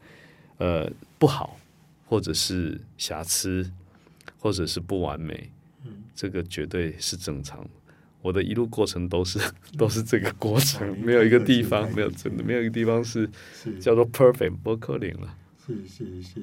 [0.59, 1.59] 呃，不好，
[2.07, 3.69] 或者是瑕疵，
[4.39, 5.51] 或者是不完美，
[6.15, 7.71] 这个绝对是正常的。
[8.23, 9.39] 我的一路过程都是
[9.77, 13.29] 都是这个过程，没有一个地方没有真的没有一个地方是
[13.81, 15.37] 叫做 perfect 不可能了。
[15.67, 16.43] 是是是，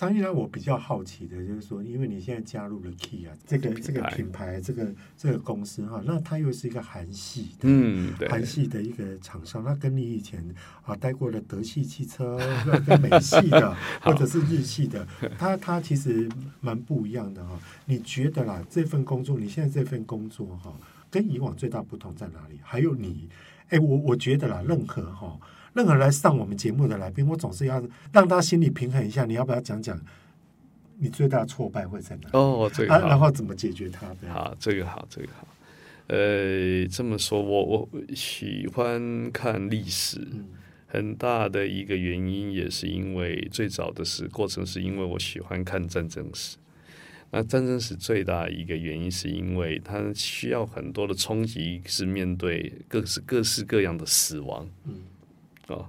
[0.00, 10.42] 张毅呢，我比较好奇的就是说，因为你现在加入了 Key 啊这个这个品牌这个这个公司哈，那它又是一个韩系的，嗯，韩系的一个厂商，那跟你以前
[10.86, 12.38] 啊待过的德系汽车
[12.86, 15.06] 跟美系的 或者是日系的，
[15.38, 16.26] 它它其实
[16.62, 17.60] 蛮不一样的哈。
[17.84, 20.72] 你觉得啦，这份工作，你现在这份工作哈，
[21.10, 22.58] 跟以往最大不同在哪里？
[22.62, 23.28] 还有你，
[23.68, 25.38] 哎，我我觉得啦，任何哈，
[25.74, 29.24] 任何来上我们节目的来宾，我总是要让他心里平衡一下。
[29.24, 29.98] 你要不要讲讲
[30.98, 32.30] 你最大的挫败会在哪里？
[32.32, 34.06] 哦，这个好，啊，然后怎么解决它？
[34.28, 35.46] 好，这个好，这个好。
[36.08, 40.48] 呃，这么说，我我喜欢看历史，嗯，
[40.88, 46.56] 很大的一个原因也是因为最早的是过程，是因为我喜欢看战争史。
[47.30, 54.94] 那战争史最大一个原因，是因为它需要很多的冲击，是面对各式各式各样的死亡，嗯，
[55.70, 55.88] 哦，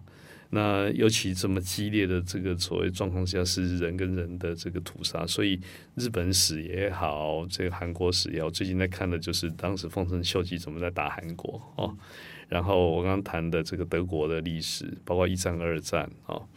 [0.51, 5.59] 那尤其这么激烈的这个所谓状况下，是人跟人的这个屠杀，所以
[5.95, 11.95] 日本史也好，这个韩国史也好，最近在看的就是当时丰臣秀吉怎么在打韩国哦，
[12.47, 16.47] 然后我刚刚谈的这个德国的历史，包括一战、二战哦。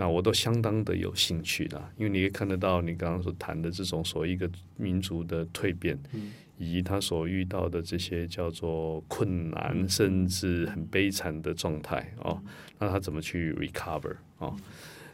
[0.00, 5.98] 那我都相当的有兴趣的，因为你可以看得到你刚刚所谈的这种所谓一个民族的蜕变，
[6.58, 12.42] 以及他所遇到的这些叫做困难，甚至很悲惨的状态哦，
[12.78, 14.54] 那他怎么去 recover 哦？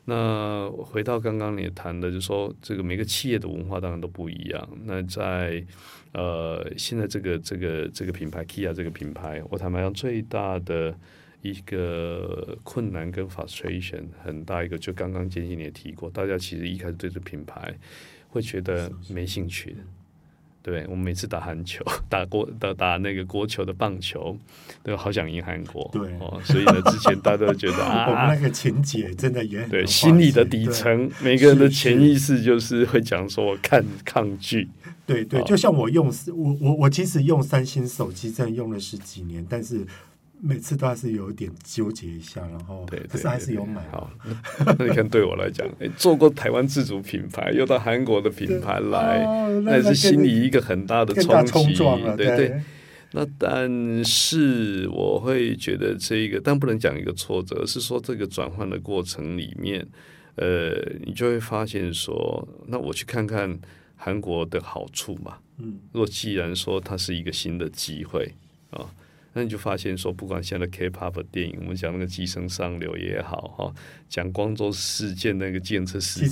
[0.07, 4.69] 那回到刚刚你谈的，就是说这个每个企业的文化当然都不一样。
[4.85, 5.65] 那在
[6.13, 10.99] 呃现在这个这个这个品牌 Kia 这个品牌，我坦白讲最大的。
[11.45, 17.75] 一个困难跟 frustration 很大一个，就刚刚建兴你也提过，大家其实一开始对这品牌
[18.29, 19.77] 会觉得没兴趣的。
[20.65, 24.35] 对，我们每次打韩球、 打国、打打那个国球的棒球，
[24.83, 25.87] 都好想赢韩国。
[25.93, 34.67] 对，哦，所以呢，之前大家都觉得 啊，我们那个情节真的也对，心理的底层，每个人的潜意识就是会讲说，我看抗拒。
[35.05, 39.87] 对对，就像我用我我我其实用三星手机，真的用了十几年，但是。
[40.47, 43.83] 每次都还是有点纠结一下，然后对，可是还是有买。
[43.91, 44.11] 好，
[44.79, 51.75] 那你看，对我来讲，哎，做过台湾自主品牌，又到韩国的品牌来，哦、那，是心里一个很大的冲击。
[52.15, 52.63] 对对，对。
[53.13, 59.87] 那但是我会觉得这个，但不能讲一个挫折，而是说这个转换的过程里面，
[60.35, 60.75] 呃，
[61.07, 63.59] 你就会发现说，那我去看看
[63.97, 65.39] 韩国的好处嘛。
[65.57, 68.31] 嗯，若既然说它是一个新的机会
[68.71, 68.91] 啊。
[69.37, 73.75] 那你就发现说，不管现在的 K-pop 电影，我们讲那个《寄生上流》也好，哈，
[74.09, 76.29] 讲光州事件那个计程车司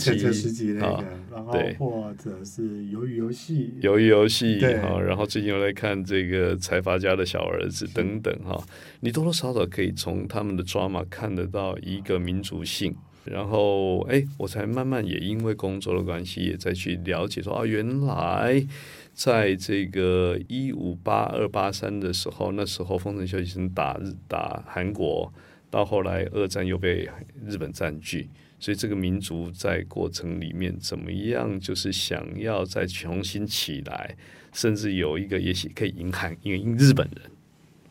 [0.52, 8.64] 机啊，然后或者是鱿鱼游戏，鱿鱼游戏哈，然后最近又来看这个财阀家的小儿子等等哈，
[9.00, 18.64] 你多多少少可以从他们的 drama 看得到一个民族性，然后哎，我才慢慢也因为工作的关系，也再去了解说啊，原来。
[19.14, 25.30] 在这个一五八二八三的时候，那时候丰臣秀吉打日打韩国，
[25.70, 27.08] 到后来二战又被
[27.44, 34.16] 日本占据，所以这个民族在过程里面怎么样，就是想要再重新起来，
[34.52, 37.30] 甚至有一个也许可以赢韩赢日本人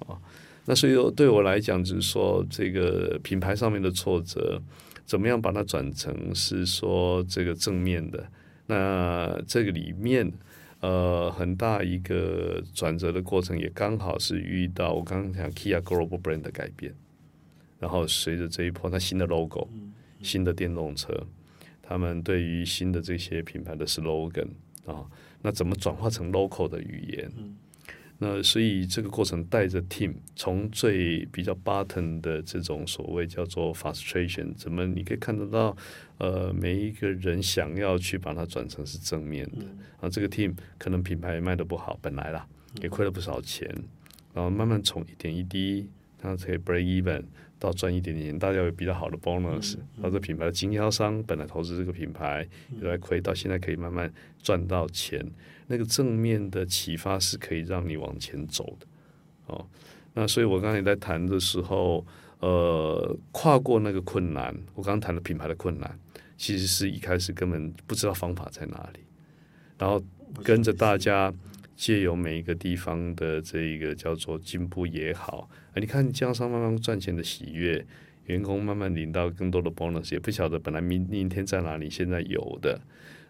[0.07, 0.17] 啊。
[0.65, 4.59] 那所以对我来讲，就是说这个品牌上面的挫折，
[5.05, 8.27] 怎么样把它转成是说这个正面的？
[8.65, 10.33] 那这个里面。
[10.81, 16.93] 呃，很大一个转折的过程，也刚好是遇到我刚刚讲 Kia Global Brand 的改变，
[17.79, 19.69] 然后随着这一波，它新的 logo、
[20.23, 21.27] 新的电动车，
[21.81, 24.47] 他们对于新的这些品牌的 slogan
[24.85, 25.05] 啊，
[25.43, 27.31] 那怎么转化成 local 的语言？
[28.23, 35.75] 那所以这个过程带着 team 从最比较 button 的这种所谓叫做 frustration，怎么你可以看得到，
[36.19, 39.65] 呃，每一个人想要去把它转成是正面的，
[39.99, 42.45] 啊，这个 team 可能品牌也卖得不好，本来啦
[42.79, 43.67] 也亏了不少钱，
[44.35, 47.23] 然后慢慢从一点一滴，它可以 break even
[47.57, 52.47] 到赚一点点钱，大家有比较好的 bonus，然后这品牌的经销商本来投资这个品牌
[52.79, 55.25] 也来亏，到现在可以慢慢赚到钱。
[55.71, 58.85] 那个正面的启发是可以让你往前走的，
[59.45, 59.65] 哦，
[60.13, 62.05] 那所以我刚才在谈的时候，
[62.39, 65.97] 呃，跨过那个困难，我刚谈的品牌的困难，
[66.35, 68.99] 其实是一开始根本不知道方法在哪里，
[69.77, 70.03] 然后
[70.43, 71.33] 跟着大家
[71.77, 77.85] 借由每一个地方的这一个叫做进步也好，你看经销商慢慢赚钱的喜悦，
[78.25, 82.81] 员工慢慢领到更多的 bonus，也不晓得本来明明天在哪里，现在有的。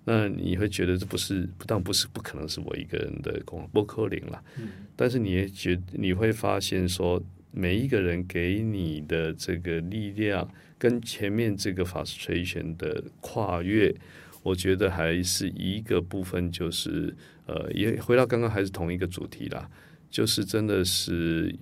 [0.03, 4.43] 那你会觉得这不是，不但不是不可能是我一个人的功，不可能了。
[4.57, 4.69] 嗯。
[4.95, 13.95] 但是你也觉你会发现说，每一个人给你的这个力量，跟前面这个 frustration 的跨越，
[14.41, 19.69] 我觉得还是一个部分，就是呃，也回到刚刚还是同一个主题啦，
[20.09, 21.55] 就是真的是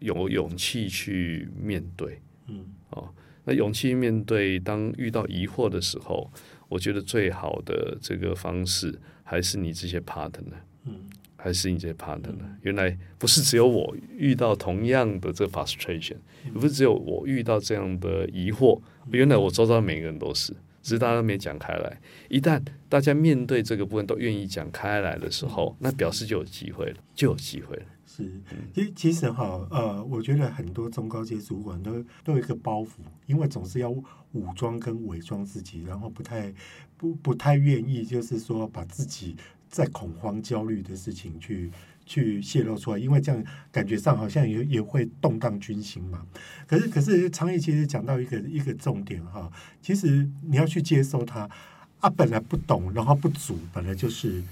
[0.00, 2.20] 有勇气去面对。
[2.48, 2.66] 嗯。
[2.90, 3.08] 哦，
[3.44, 6.30] 那勇气面对，当遇到疑惑的时候。
[6.68, 10.42] 我觉得最好的这个方式还是你这些 partner，
[10.84, 10.94] 嗯，
[11.36, 12.34] 还是你这些 partner。
[12.62, 18.80] 原来不是只有我遇到同样的这个 frustration，也不是只有我遇到这样的疑惑。
[19.10, 20.52] 原来我周遭每个人都是，
[20.82, 22.00] 只是大家都没讲开来。
[22.28, 27.82] 一旦大家面对这个部分都愿意讲开来的时候，那表示就有机会了，就有机会了。
[28.24, 28.40] 是，
[28.74, 32.88] 其其实哈，呃，我觉得很多中高阶主管都都有一个包袱，
[33.26, 36.52] 因为总是要武装跟伪装自己，然后不太
[36.96, 39.36] 不不太愿意，就是说把自己
[39.68, 41.70] 在恐慌焦虑的事情去
[42.04, 46.26] 去泄露出来，因为这样感觉上好像也也会动荡军心嘛。
[46.66, 49.48] 可是可是昌毅其实讲到一个一个重点哈，
[49.80, 51.48] 其实你要去接受它
[52.00, 54.42] 啊，本来不懂，然后不足，本来就是。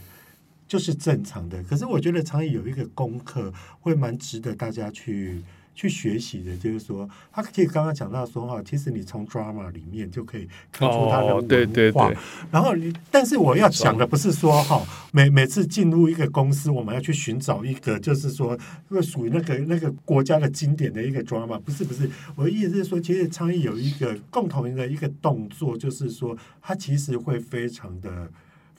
[0.68, 5.40] 就是正常的，可是我觉得昌毅有一个功课会蛮值得大家去
[5.76, 11.38] 去学习的，就是说，他其实刚刚讲到说哈，其实你从 drama 里面就可以看出他的文化。
[11.38, 12.16] 哦、对对对。
[12.50, 28.29] 然后你，但是我要讲的不是说哈，每每次进入一个公司，我们要去寻找一个，就是说，会属于那个那个国家的经典的一个 drama，不是不是，我的意思是说，其实昌毅有一个共同的一个动作，就是说，他其实会非常的。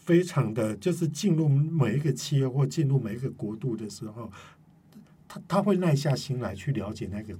[0.07, 4.31] 非常的就是进入每一个企业或进入每一个国度的时候，
[5.27, 7.35] 他他会耐下心来去了解那个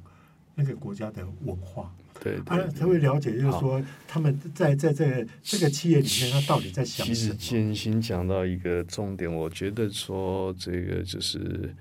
[0.53, 1.89] 那个国家的文化，
[2.21, 7.15] 对，对，他他会了解，就是说他们在在这个这个企业里面，他到底在想什么。
[7.15, 11.73] 其实建新讲到一个重点，我觉得说这个就是。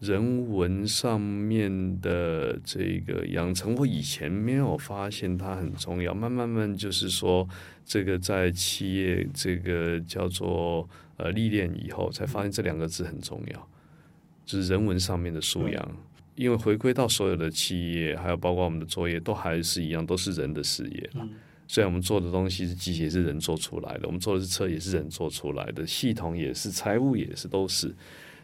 [0.00, 6.14] 人文上面的这个养成，我以前没有发现它很重要。
[6.14, 7.48] 慢慢慢，就是说，
[7.84, 13.68] 这个在企业这个叫做呃历练以后，才发现这两个字很重要，
[14.46, 15.96] 就是人文上面的素养。
[16.36, 21.28] 因为回归到所有的企业，还有包括我们的作业，都还是一样，都是人的事业了。
[21.66, 27.92] 虽然我们做的东西是机械，是人做出来的；我们做的是车，也是人做出来的；系统也是，财务也是，都是。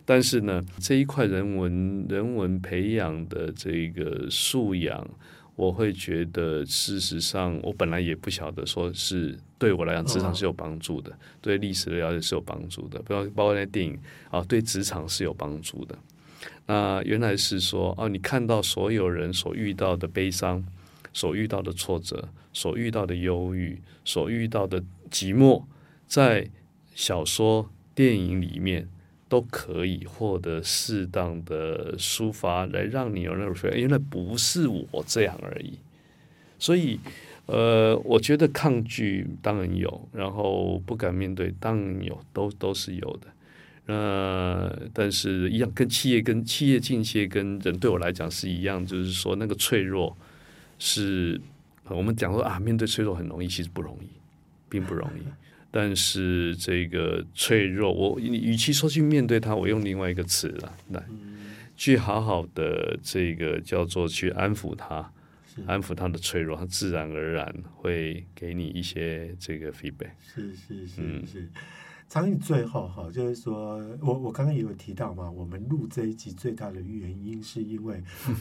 [0.05, 5.09] 但是呢，这一块人文人文培养的这个素养，
[5.57, 13.98] 我会觉得事实上，我本来也不晓得说是对我来讲职场是有帮助的，对历史的了解是有帮助的，包包括那电影
[14.30, 15.96] 啊，对职场是有帮助的。
[16.66, 20.62] 那原来是说哦，你看到所有人所遇到的悲伤，
[21.12, 25.62] 所遇到的挫折，所遇到的忧郁，所遇到的寂寞，
[26.07, 26.50] 在
[26.94, 28.88] 小说、电影里面
[29.35, 35.76] 都可以获得适当的抒发，来让你有那种说原来不是我这样而已。
[36.57, 37.01] 所以，
[37.47, 43.26] 呃，我觉得抗拒当然有，然后不敢面对当然有，都都是有的。
[43.87, 50.16] 呃，但是一样，跟企业跟企业境界跟人对我来讲是一样，就是说那个脆弱
[50.78, 51.41] 是
[51.89, 54.07] 我们讲说啊，面对脆弱很容易，其实不容易，
[54.68, 55.22] 并不容易。
[55.77, 61.03] 但是这个脆弱，我与其说去面对它，我用另外一个词了，来
[61.75, 65.12] 去好好的这个叫做去安抚它，
[65.66, 70.12] 安抚它的脆弱，它自然而然会给你一些这个 feedback。
[70.22, 71.41] 是是是是。
[71.41, 71.49] 嗯
[72.07, 77.97] 常毅最后哈，就是说我我刚刚也有提到嘛，我们录这一集最大的原因是因为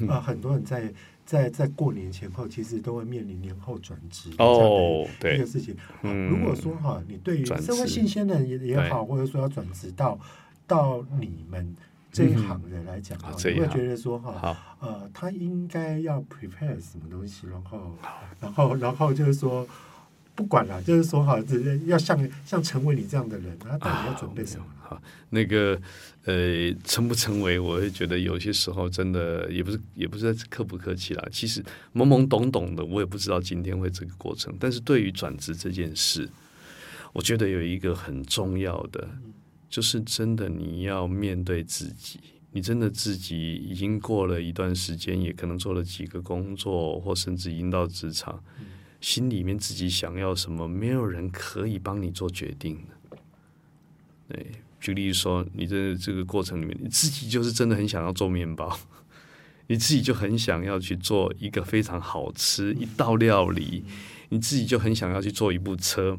[0.08, 0.94] 啊、 呃，很多人在
[1.26, 5.76] 在在过年前后，其实都会面临年后转职哦，对这个事情。
[6.02, 10.20] 嗯，如果说哈，你对于社会新鲜人也也好，或者说要转职到
[10.68, 11.76] 到你们
[12.12, 17.96] 这一行人来讲哈，嗯、你会觉得说哈，呃，他应该要 prepare 什么东西，然后
[18.40, 19.68] 然后然后就是说。
[20.36, 21.38] 不管了，就是说哈，
[21.86, 24.66] 要像像成为你这样的人，那到底要准备什么？
[24.80, 25.80] 好，那个
[26.26, 31.24] 呃，成不成为，我会觉得有些时候真的也不是也不是客不客气啦。
[31.32, 31.62] 其实
[31.94, 34.56] 懵懵懂懂的，我也不知道今天会这个过程。
[34.60, 36.28] 但是对于转职这件事，
[37.14, 39.08] 我觉得有一个很重要的，
[39.70, 42.20] 就是真的你要面对自己。
[42.56, 48.44] 你真的自己已经过了一段时间，也可能做了几个工作，或甚至已经到职场。
[49.04, 53.18] 心里面自己想要什么，没有人可以帮你做决定的。
[54.30, 58.80] 对，举例说，你在这个过程里面，你自己就是真的很想要做面包，
[59.68, 63.84] 你自己就很想要去做一个非常好吃一道料理，
[64.30, 66.18] 你自己就很想要去做一部车，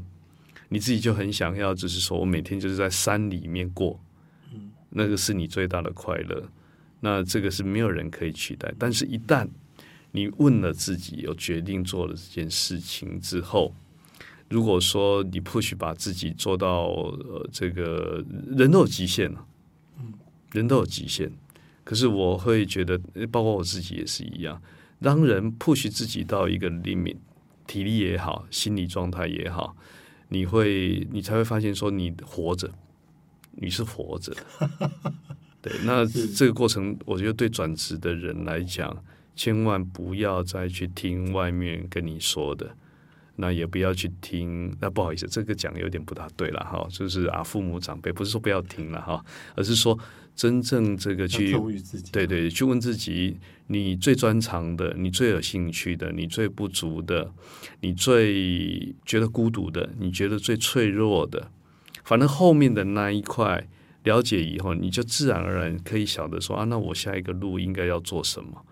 [0.69, 3.99] 你自己就很想要，就是说我每天就是在山里面过，
[4.91, 6.51] 那个是你最大的快乐。
[7.01, 9.49] 那这个是没有人可以取代，但是一旦
[10.17, 13.75] 你问了自己，有决定做了这件事情之后，
[14.49, 19.45] 如果说你 push 把自己做到呃这个人都有极限了，
[20.53, 21.33] 人都有极限。
[21.83, 22.97] 可是我会觉得，
[23.33, 24.63] 包括我自己也是一样，
[25.01, 27.17] 当人 push 自己到一个 limit，
[27.67, 29.77] 体力也好，心理状态也好，
[30.29, 32.71] 你会你才会发现说你活着，
[33.57, 34.33] 你是活着。
[35.61, 38.97] 对，那这个过程，我觉得对转职的人来讲。
[39.37, 42.77] 千万不要再去听外面跟你说的，
[43.37, 44.75] 那也不要去听。
[44.81, 49.25] 那不好意思，这个讲有点不大对了哈，就是啊，父母长辈不是说不要听了哈，
[49.57, 49.99] 而是说
[50.37, 51.57] 真正这个去
[52.13, 57.33] 对对，去问自己，你最专长的，你最有兴趣的，你最不足的，
[57.81, 61.51] 你最觉得孤独的，你觉得最脆弱的，
[62.05, 63.67] 反正后面的那一块
[64.05, 68.65] 了解以后，你就自然而然可以晓得说啊，那我下一个路应该要做什么。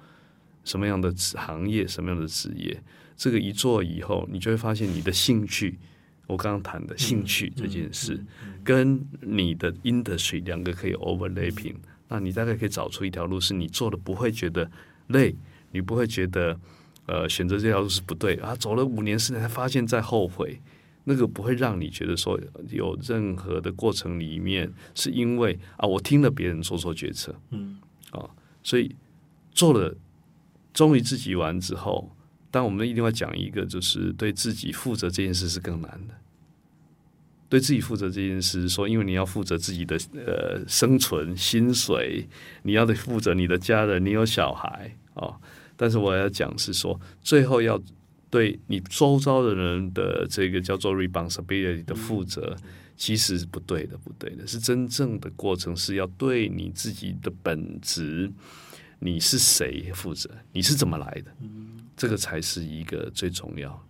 [0.65, 2.83] 什么样的行业，什么样的职业，
[3.17, 5.79] 这个一做以后，你就会发现你的兴趣，
[6.27, 8.25] 我刚刚谈的兴趣这件事，
[8.63, 11.75] 跟你的 industry 两个可以 overlapping，
[12.09, 14.71] 那你大概可以找出一条路，是你做的不会觉得
[15.09, 15.35] 累，
[15.73, 16.59] 你不会觉得
[17.07, 18.37] 呃选择这条路是不对。
[18.37, 20.61] 啊，走了五年十年才发现再后悔，
[21.05, 27.79] 那个不会让你觉得说有任何的过程里面是因为啊我听了别人做错决策，嗯。
[28.13, 28.31] 啊，
[28.63, 28.95] 所以
[29.53, 29.97] 做了。
[30.73, 32.11] 忠于自己完之后，
[32.51, 36.15] 但我们一定要讲一个，就是对自己负责这件事是更难的。
[37.49, 42.27] 对自己负责这件事，说因为你要负责自己的呃生存、薪水，
[42.63, 45.37] 你要得负责你的家人，你有小孩哦。
[45.77, 47.79] 但是我要讲是说，最后要
[48.31, 52.57] 对你周遭的人的这个叫做 responsibility 的负责，
[52.97, 58.33] 其实是不对的，不对的，是真正的过程是要对你自己的本质。
[59.05, 60.31] 你是谁负责？
[60.53, 61.35] 你是怎么来的？
[61.97, 63.85] 这个才是一个最重要。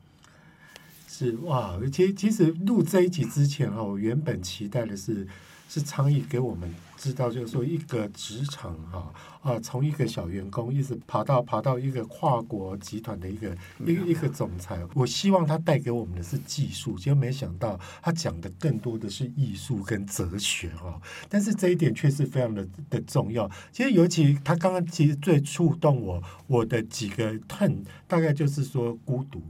[1.07, 5.29] 是哇，其实其实录这一集之前哈，我原本期待的是
[5.73, 9.11] 是昌毅给我们知道，就是说一个职场哈
[9.41, 13.57] 啊，从一个小员工一直爬到爬到一个跨国集团的一个
[13.87, 14.79] 一个一个总裁。
[14.93, 21.01] 我希望他带给我们的是技术，结果没想到他讲的更多的是艺术跟哲学哦。
[21.31, 23.51] 但是这一点却是非常的的重要。
[23.73, 29.41] 其实尤其他刚刚其实最触动我我的几个 turn，大概就是说孤独。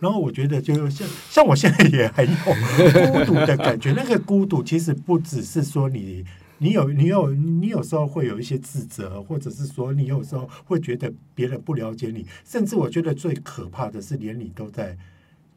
[0.00, 3.92] 然后我觉得，就像像我现在也很有孤独的感觉。
[3.96, 6.24] 那个孤独其实不只是说你，
[6.58, 14.96] 你有你有你有时候会有一些自责，或者是说你有时候会觉得别人不了解你，甚至我觉得最可怕的是，连你都在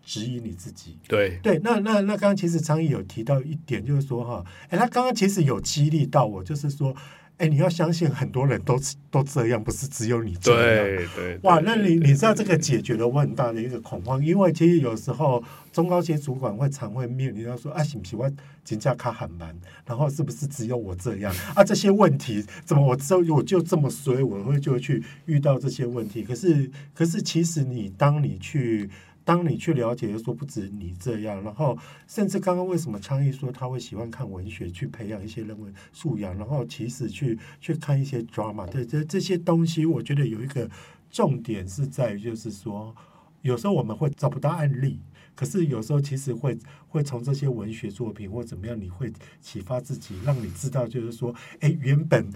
[0.03, 0.97] 质疑你自己。
[1.07, 6.95] 对对，那那那刚刚其实昌毅有提到一点，就是说哈，哎，他刚刚其实有激励到我，就是说。
[7.41, 8.79] 哎，你要相信很多人都
[9.09, 10.85] 都这样，不是只有你这样。
[10.85, 11.39] 对对。
[11.41, 18.31] 哇，那你你知道这个解决了我很大的一个恐慌，因为其实有时候中高阶主管会常会面临到说啊，喜不喜欢
[18.63, 19.55] 请假卡很满，
[19.87, 21.63] 然后是不是只有我这样啊？
[21.63, 26.21] 这些问题怎么我这我就这么衰，我会就去遇到这些问题。
[26.21, 28.87] 可是可是其实你当你去。
[29.32, 40.69] 当你去了解，就说不止你这样，然后甚至刚刚为什么昌毅说他会喜欢看文学，去培养一些人文素养，然后其实去去看一些 drama，对这这些东西，我觉得有一个
[41.09, 42.93] 重点是在于，就是说
[43.41, 44.99] 有时候我们会找不到案例，
[45.34, 46.59] 可是有时候其实会
[46.89, 49.09] 会从这些文学作品或怎么样，你会
[49.39, 52.29] 启发自己，让你知道，就是说，哎，原本。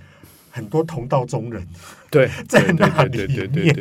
[0.55, 1.67] 很多同道中人，
[2.09, 3.75] 对， 在那里面，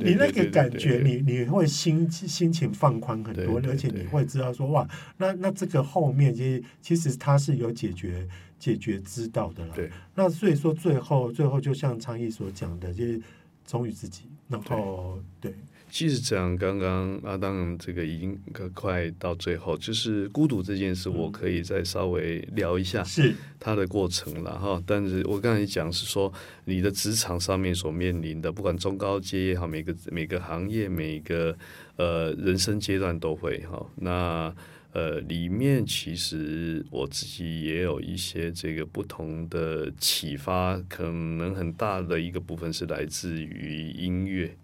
[0.00, 8.26] 你那个感觉，你你会心心情放宽很多，而且你会知道说哇，那那这个后面其实其实它是有解决
[8.58, 9.74] 解决之道的了。
[9.76, 13.20] 对，那所以说最后最后就像昌毅所讲的，就是
[13.64, 15.52] 忠于自己，然后对。
[15.52, 15.54] 对
[15.90, 18.38] 其实讲，刚刚阿当这个已经
[18.74, 24.82] 快到最后，就是孤独这件事，我可以再稍微聊一下，是它的过程了哈。
[24.86, 26.32] 但是我刚才讲是说，
[26.66, 31.56] 你的职场上面所面临的，不管中高阶也好，每个每个行业，每个
[31.96, 33.84] 呃人生阶段都会哈。
[33.96, 34.54] 那
[34.92, 44.54] 呃里面其实我自己也有一些这个不同的启发，可能很大的一个部分是来自于音乐。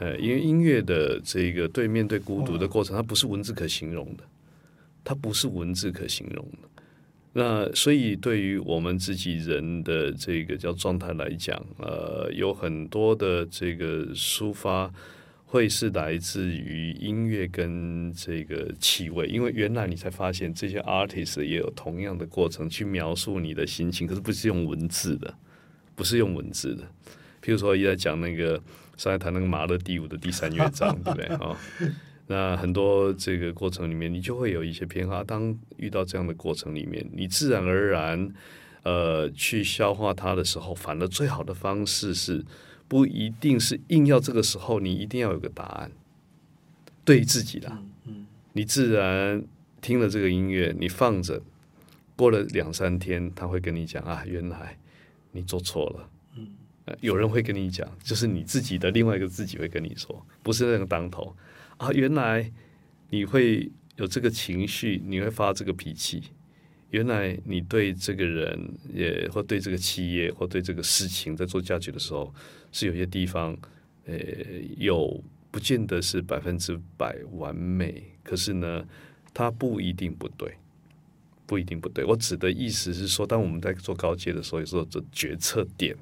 [0.00, 4.24] 呃，因为音乐的这个对面对孤独的过程，它不是文字可形容的，
[5.04, 6.68] 它不是文字可形容的。
[7.34, 14.90] 那所以对于我们自己人的这个叫状态来讲，呃，有很多的这个抒发
[15.44, 25.34] 会是来自于音乐跟这个气味，因为原来你才发现这些 artist 也有同样的过程去描述你的心情，可是不是用文字的，
[25.94, 26.84] 不是用文字的。
[27.44, 28.58] 譬如说，一在讲那个。
[29.00, 31.26] 上来谈那个马勒第五的第三乐章， 对不对？
[31.36, 31.56] 哦，
[32.26, 35.24] 那很多这个过程里面，你就会有一些偏好。
[35.24, 38.30] 当遇到这样的过程里面，你自然而然
[38.82, 42.44] 呃去消化它的时候，反而最好的方式是
[42.88, 45.90] 不一定是硬要这个时候你一定要有个答案，
[47.02, 47.72] 对自己的，
[48.52, 49.42] 你自然
[49.80, 51.40] 听了这个音乐，你放着，
[52.16, 54.76] 过了两三天，他会跟你讲啊，原来
[55.32, 56.10] 你做错了。
[56.86, 61.36] 呃有人会跟你讲，就是你自己的另外一个自己会跟你说，不是那个当头
[61.76, 61.90] 啊。
[61.92, 62.50] 原来
[63.10, 66.22] 你会有这个情绪，你会发这个脾气。
[66.90, 68.58] 原来你对这个人
[68.92, 72.34] 也或对这个企业或对这个事情在做价值的时候，
[72.72, 73.56] 是有些地方，
[74.06, 74.18] 呃，
[74.76, 75.22] 有
[75.52, 78.02] 不见得是百分之百完美。
[78.24, 78.84] 可是呢，
[79.32, 80.52] 它不一定不对，
[81.46, 82.04] 不一定不对。
[82.04, 85.96] 我指的意思是说，当我们在做高阶的时候，有时候这决策点。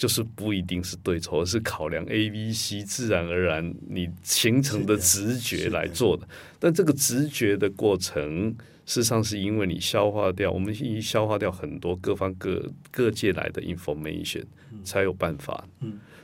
[0.00, 6.26] 就是不一定是对错，而是考量 A、B、C，自然而然你形成的直觉来做的。
[6.58, 8.48] 但这个直觉的过程，
[8.86, 14.44] 事实上是因为你消化掉，我们已经消化掉很多各方各各界来的 information，
[14.82, 15.68] 才有办法。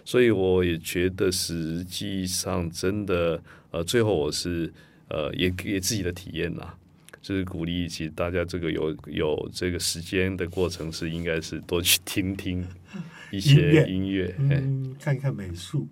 [0.06, 3.38] 所以我也觉得实际上真的，
[3.72, 4.72] 呃，最后我是
[5.10, 6.74] 呃也给自己的体验啦，
[7.20, 12.66] 就是鼓励其实大家这个有有这个时间的过程是应该是多去听听。
[13.30, 15.88] 一些音乐，嗯，看一看美术，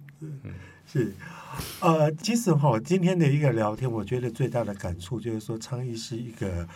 [0.86, 1.12] 是，
[1.80, 6.68] 呃，其实哈，今天的一个聊天，我觉得最大的感触就是说，昌毅是一个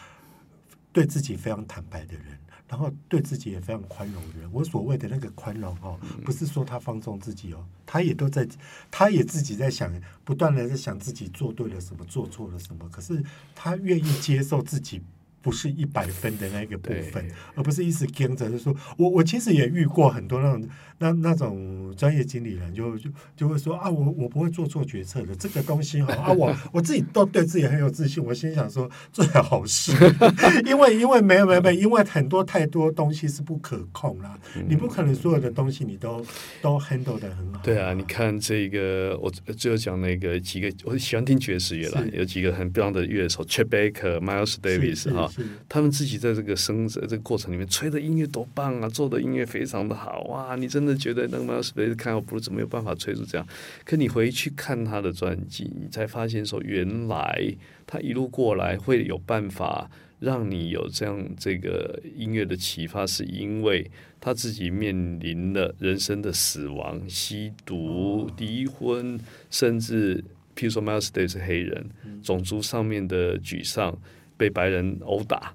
[0.93, 2.25] 对自己非常坦白的人，
[2.69, 4.49] 然后对自己也非常宽容的人。
[4.53, 8.49] 我所谓的那个宽容哦，不是说他放纵自己哦，他也都在，
[8.91, 9.93] 他也自己在想，
[10.25, 13.23] 不断的在想自己做对了什么，做错了什么，可是
[13.55, 15.03] 他愿意接受自己
[15.41, 17.25] 不是一百分的那个部分，
[17.55, 20.69] 而不是一直跟着就说，我我其实也遇过很多那种
[20.99, 29.93] 那那种专业经理人就，就就就会说啊，我我不会做错决策的这个东西哈啊，我我自己都对自己很有自信，我心想说最好是
[30.67, 36.25] 因为因为没有没有没有，因为很多太多东西是不可控啦，嗯、你不可能所有的东西你都
[36.61, 37.61] 都 handle 的很好。
[37.63, 45.43] 对啊，你看这个，我最后讲那个几个，我喜欢听爵士乐啦，有几个很棒的乐手，Chet Baker、Miles Davis 哈。
[45.69, 50.57] 他们自己在这个生这个过程里面吹的音乐多棒啊，做的音乐非常的好哇！
[50.57, 53.47] 你真的觉得那个 Miles Davis 看到布鲁斯没有办法吹出这样，
[53.85, 57.55] 可你回去看他的专辑，你才发现说，原来
[57.87, 69.19] 他一路过来会有办法让你有这样这个音乐的启发，是因为他自己面临了人生的死亡、吸毒、离婚，
[69.51, 70.25] 甚至
[70.57, 71.89] 譬如说 Miles Davis 是黑人，
[72.23, 73.97] 种族上面的沮丧。
[74.39, 75.53] 被白人殴打，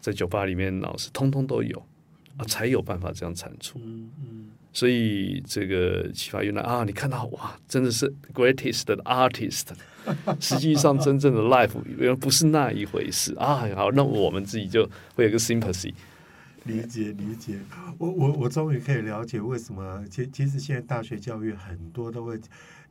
[0.00, 1.78] 在酒吧里面闹事，通通都有
[2.38, 3.78] 啊，才有办法这样产出。
[3.84, 9.68] 嗯嗯，所以这个启发原来啊，你看到哇，真的是 greatest 的 artist，
[10.40, 13.68] 实际上真正的 life 原来不是那一回事啊。
[13.76, 15.92] 好，那我们自己就会有个 sympathy，
[16.64, 17.60] 理解理解。
[17.98, 22.40] 我我我终于可以了解为什么，其其实现在大学教育很多都会。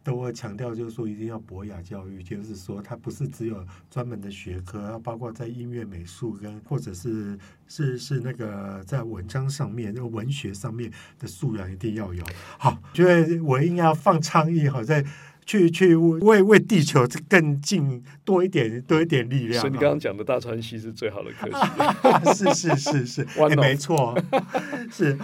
[0.03, 7.37] 都会强调，就是说一定要博雅教育，就是说它不是只有专门的学科，包括在音乐、美术跟或者是
[7.67, 12.23] 是是那个在文章上面、那个文学上面的素养一定要有。
[12.57, 15.05] 好，觉得我应该要放倡议，好在。
[15.45, 19.61] 去去为为地球更尽多一点多一点力量。
[19.61, 22.33] 所以你刚刚讲的大川西是最好的科系。
[22.33, 24.17] 是是是是，哎，没错，
[24.91, 25.17] 是。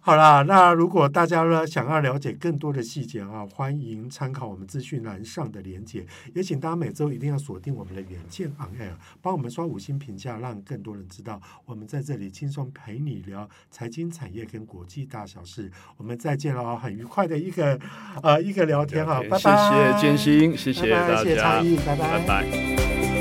[0.00, 6.04] 好啦，那如果大家呢想要了解更多的细节啊，欢迎参考我们资讯栏上的连接。
[6.34, 15.70] 也请大家每周一定要锁定我们的远见 On Air，帮我们刷五星评价，让更多人知道我们在这里轻松陪你聊财经产业跟国际大小事。
[15.96, 17.78] 我们再见了，很愉快的一个
[18.22, 19.63] 呃一个聊天啊，拜拜。
[19.68, 21.62] 谢谢建新，谢谢大家。
[21.86, 23.13] 拜拜。